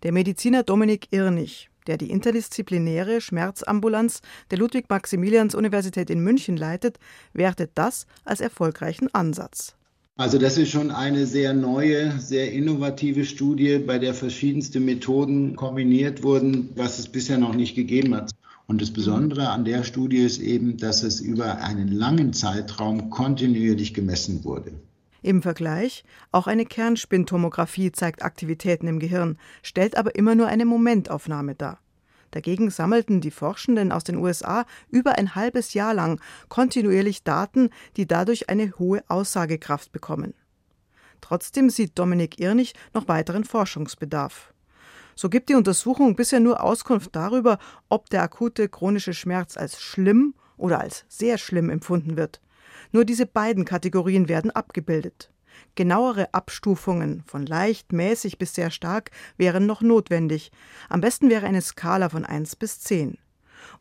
Der 0.04 0.12
Mediziner 0.12 0.62
Dominik 0.62 1.08
Irnig, 1.10 1.70
der 1.88 1.98
die 1.98 2.10
interdisziplinäre 2.10 3.20
Schmerzambulanz 3.20 4.22
der 4.50 4.58
Ludwig-Maximilians-Universität 4.58 6.10
in 6.10 6.20
München 6.20 6.56
leitet, 6.56 6.98
wertet 7.32 7.72
das 7.74 8.06
als 8.24 8.40
erfolgreichen 8.40 9.12
Ansatz. 9.12 9.76
Also 10.16 10.38
das 10.38 10.58
ist 10.58 10.70
schon 10.70 10.92
eine 10.92 11.26
sehr 11.26 11.54
neue, 11.54 12.20
sehr 12.20 12.52
innovative 12.52 13.24
Studie, 13.24 13.78
bei 13.78 13.98
der 13.98 14.14
verschiedenste 14.14 14.78
Methoden 14.78 15.56
kombiniert 15.56 16.22
wurden, 16.22 16.68
was 16.76 17.00
es 17.00 17.08
bisher 17.08 17.36
noch 17.36 17.52
nicht 17.52 17.74
gegeben 17.74 18.14
hat. 18.14 18.30
Und 18.68 18.80
das 18.80 18.92
Besondere 18.92 19.48
an 19.48 19.64
der 19.64 19.82
Studie 19.82 20.18
ist 20.18 20.40
eben, 20.40 20.76
dass 20.76 21.02
es 21.02 21.20
über 21.20 21.58
einen 21.58 21.88
langen 21.88 22.32
Zeitraum 22.32 23.10
kontinuierlich 23.10 23.92
gemessen 23.92 24.44
wurde. 24.44 24.70
Im 25.22 25.42
Vergleich, 25.42 26.04
auch 26.30 26.46
eine 26.46 26.64
Kernspintomographie 26.64 27.90
zeigt 27.90 28.22
Aktivitäten 28.22 28.86
im 28.86 29.00
Gehirn, 29.00 29.36
stellt 29.62 29.96
aber 29.96 30.14
immer 30.14 30.36
nur 30.36 30.46
eine 30.46 30.64
Momentaufnahme 30.64 31.56
dar. 31.56 31.80
Dagegen 32.34 32.68
sammelten 32.68 33.20
die 33.20 33.30
Forschenden 33.30 33.92
aus 33.92 34.02
den 34.02 34.16
USA 34.16 34.66
über 34.88 35.18
ein 35.18 35.36
halbes 35.36 35.72
Jahr 35.72 35.94
lang 35.94 36.20
kontinuierlich 36.48 37.22
Daten, 37.22 37.70
die 37.96 38.08
dadurch 38.08 38.48
eine 38.48 38.76
hohe 38.76 39.04
Aussagekraft 39.06 39.92
bekommen. 39.92 40.34
Trotzdem 41.20 41.70
sieht 41.70 41.96
Dominik 41.96 42.40
Irnig 42.40 42.74
noch 42.92 43.06
weiteren 43.06 43.44
Forschungsbedarf. 43.44 44.52
So 45.14 45.28
gibt 45.28 45.48
die 45.48 45.54
Untersuchung 45.54 46.16
bisher 46.16 46.40
nur 46.40 46.60
Auskunft 46.60 47.14
darüber, 47.14 47.60
ob 47.88 48.10
der 48.10 48.22
akute 48.24 48.68
chronische 48.68 49.14
Schmerz 49.14 49.56
als 49.56 49.80
schlimm 49.80 50.34
oder 50.56 50.80
als 50.80 51.04
sehr 51.06 51.38
schlimm 51.38 51.70
empfunden 51.70 52.16
wird. 52.16 52.40
Nur 52.90 53.04
diese 53.04 53.26
beiden 53.26 53.64
Kategorien 53.64 54.28
werden 54.28 54.50
abgebildet. 54.50 55.30
Genauere 55.74 56.32
Abstufungen 56.32 57.22
von 57.26 57.46
leicht, 57.46 57.92
mäßig 57.92 58.38
bis 58.38 58.54
sehr 58.54 58.70
stark 58.70 59.10
wären 59.36 59.66
noch 59.66 59.80
notwendig. 59.80 60.52
Am 60.88 61.00
besten 61.00 61.30
wäre 61.30 61.46
eine 61.46 61.62
Skala 61.62 62.08
von 62.08 62.24
1 62.24 62.56
bis 62.56 62.80
10. 62.80 63.18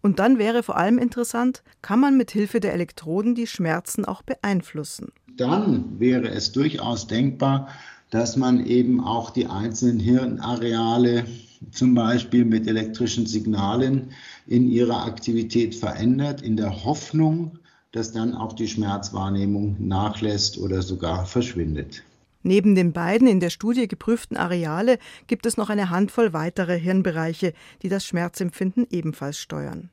Und 0.01 0.19
dann 0.19 0.37
wäre 0.37 0.63
vor 0.63 0.77
allem 0.77 0.97
interessant, 0.97 1.63
kann 1.81 1.99
man 1.99 2.17
mit 2.17 2.31
Hilfe 2.31 2.59
der 2.59 2.73
Elektroden 2.73 3.35
die 3.35 3.47
Schmerzen 3.47 4.05
auch 4.05 4.21
beeinflussen? 4.21 5.11
Dann 5.37 5.99
wäre 5.99 6.29
es 6.29 6.51
durchaus 6.51 7.07
denkbar, 7.07 7.69
dass 8.09 8.37
man 8.37 8.65
eben 8.65 9.03
auch 9.03 9.31
die 9.31 9.47
einzelnen 9.47 9.99
Hirnareale 9.99 11.25
zum 11.71 11.95
Beispiel 11.95 12.45
mit 12.45 12.67
elektrischen 12.67 13.25
Signalen 13.25 14.11
in 14.45 14.69
ihrer 14.69 15.05
Aktivität 15.05 15.73
verändert, 15.73 16.41
in 16.41 16.57
der 16.57 16.83
Hoffnung, 16.83 17.57
dass 17.93 18.11
dann 18.11 18.33
auch 18.33 18.53
die 18.53 18.67
Schmerzwahrnehmung 18.67 19.77
nachlässt 19.79 20.57
oder 20.57 20.81
sogar 20.81 21.25
verschwindet. 21.25 22.03
Neben 22.41 22.75
den 22.75 22.91
beiden 22.91 23.27
in 23.27 23.39
der 23.39 23.51
Studie 23.51 23.87
geprüften 23.87 24.35
Areale 24.35 24.97
gibt 25.27 25.45
es 25.45 25.55
noch 25.55 25.69
eine 25.69 25.89
Handvoll 25.89 26.33
weitere 26.33 26.77
Hirnbereiche, 26.77 27.53
die 27.81 27.89
das 27.89 28.05
Schmerzempfinden 28.05 28.85
ebenfalls 28.89 29.37
steuern. 29.37 29.89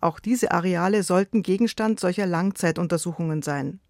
Auch 0.00 0.20
diese 0.20 0.52
Areale 0.52 1.02
sollten 1.02 1.42
Gegenstand 1.42 1.98
solcher 1.98 2.26
Langzeituntersuchungen 2.26 3.42
sein. 3.42 3.80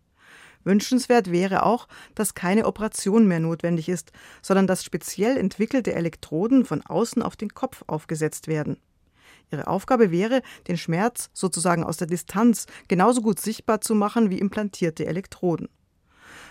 Wünschenswert 0.65 1.31
wäre 1.31 1.65
auch, 1.65 1.89
dass 2.15 2.35
keine 2.35 2.65
Operation 2.65 3.27
mehr 3.27 3.41
notwendig 3.41 3.89
ist, 3.89 4.13
sondern 4.41 4.67
dass 4.67 4.85
speziell 4.85 5.37
entwickelte 5.37 5.95
Elektroden 5.95 6.65
von 6.65 6.83
außen 6.83 7.23
auf 7.23 7.37
den 7.37 7.51
Kopf 7.51 7.85
aufgesetzt 7.89 8.49
werden. 8.49 8.79
Ihre 9.51 9.67
Aufgabe 9.67 10.11
wäre, 10.11 10.43
den 10.67 10.77
Schmerz 10.77 11.31
sozusagen 11.33 11.85
aus 11.85 11.97
der 11.97 12.07
Distanz 12.07 12.67
genauso 12.89 13.23
gut 13.23 13.41
sichtbar 13.41 13.81
zu 13.81 13.95
machen 13.95 14.31
wie 14.31 14.39
implantierte 14.39 15.07
Elektroden. 15.07 15.69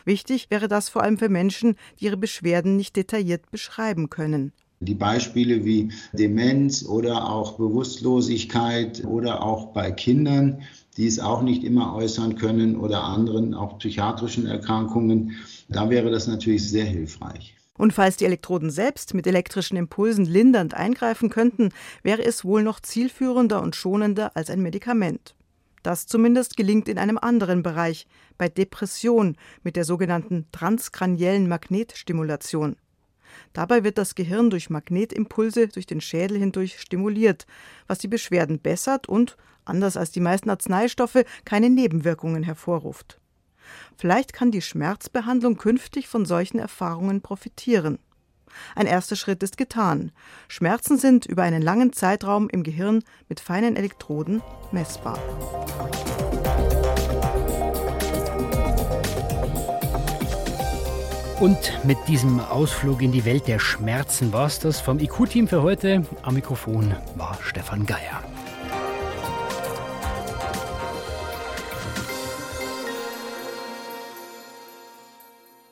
Wichtig 0.06 0.50
wäre 0.50 0.68
das 0.68 0.88
vor 0.90 1.04
allem 1.04 1.18
für 1.18 1.30
Menschen, 1.30 1.76
die 2.00 2.06
ihre 2.06 2.18
Beschwerden 2.18 2.78
nicht 2.78 2.96
detailliert 2.96 3.52
beschreiben 3.52 4.10
können. 4.10 4.54
Die 4.80 4.96
Beispiele 4.96 5.66
wie 5.66 5.92
Demenz 6.14 6.86
oder 6.86 7.30
auch 7.30 7.58
Bewusstlosigkeit 7.58 9.04
oder 9.06 9.44
auch 9.44 9.74
bei 9.74 9.92
Kindern, 9.92 10.62
die 10.96 11.08
es 11.08 11.20
auch 11.20 11.42
nicht 11.42 11.64
immer 11.64 11.96
äußern 11.96 12.36
können 12.36 12.78
oder 12.78 13.04
anderen 13.04 13.54
auch 13.54 13.80
psychiatrischen 13.80 14.46
Erkrankungen, 14.46 15.36
da 15.68 15.90
wäre 15.90 16.10
das 16.10 16.28
natürlich 16.28 16.70
sehr 16.70 16.86
hilfreich. 16.86 17.57
Und 17.78 17.94
falls 17.94 18.18
die 18.18 18.26
Elektroden 18.26 18.70
selbst 18.70 19.14
mit 19.14 19.28
elektrischen 19.28 19.78
Impulsen 19.78 20.26
lindernd 20.26 20.74
eingreifen 20.74 21.30
könnten, 21.30 21.70
wäre 22.04 22.24
es 22.24 22.44
wohl 22.44 22.64
noch 22.64 22.80
zielführender 22.80 23.62
und 23.62 23.76
schonender 23.76 24.36
als 24.36 24.50
ein 24.50 24.62
Medikament. 24.62 25.36
Das 25.84 26.08
zumindest 26.08 26.58
gelingt 26.58 26.90
in 26.90 26.98
einem 26.98 27.18
anderen 27.18 27.64
Bereich, 27.64 28.08
bei 28.38 28.50
Depression 28.50 29.38
mit 29.64 29.76
der 29.76 29.86
sogenannten 29.86 30.48
transkraniellen 30.52 31.48
Magnetstimulation. 31.48 32.76
Dabei 33.54 33.84
wird 33.84 33.98
das 33.98 34.16
Gehirn 34.16 34.50
durch 34.50 34.70
Magnetimpulse 34.70 35.68
durch 35.68 35.86
den 35.86 36.02
Schädel 36.02 36.38
hindurch 36.38 36.80
stimuliert, 36.80 37.46
was 37.88 38.00
die 38.00 38.08
Beschwerden 38.08 38.60
bessert 38.60 39.08
und, 39.08 39.38
anders 39.66 39.98
als 39.98 40.12
die 40.12 40.20
meisten 40.20 40.50
Arzneistoffe, 40.50 41.26
keine 41.46 41.70
Nebenwirkungen 41.70 42.44
hervorruft. 42.44 43.20
Vielleicht 43.98 44.34
kann 44.34 44.52
die 44.52 44.62
Schmerzbehandlung 44.62 45.58
künftig 45.58 46.08
von 46.08 46.26
solchen 46.26 46.60
Erfahrungen 46.60 47.22
profitieren. 47.22 48.00
Ein 48.76 48.88
erster 48.88 49.16
Schritt 49.16 49.44
ist 49.44 49.58
getan. 49.58 50.12
Schmerzen 50.48 50.98
sind 50.98 51.26
über 51.26 51.44
einen 51.44 51.62
langen 51.62 51.94
Zeitraum 51.94 52.50
im 52.50 52.64
Gehirn 52.64 53.04
mit 53.30 53.40
feinen 53.40 53.76
Elektroden 53.76 54.42
messbar. 54.72 55.20
Und 61.40 61.80
mit 61.84 61.98
diesem 62.08 62.40
Ausflug 62.40 63.04
in 63.04 63.12
die 63.12 63.24
Welt 63.24 63.48
der 63.48 63.60
Schmerzen 63.60 64.34
war 64.34 64.48
es 64.48 64.60
das 64.60 64.82
vom 64.82 65.00
IQ-Team 65.00 65.48
für 65.48 65.62
heute. 65.62 66.04
Am 66.24 66.34
Mikrofon 66.34 66.96
war 67.16 67.38
Stefan 67.44 67.86
Geier. 67.86 68.24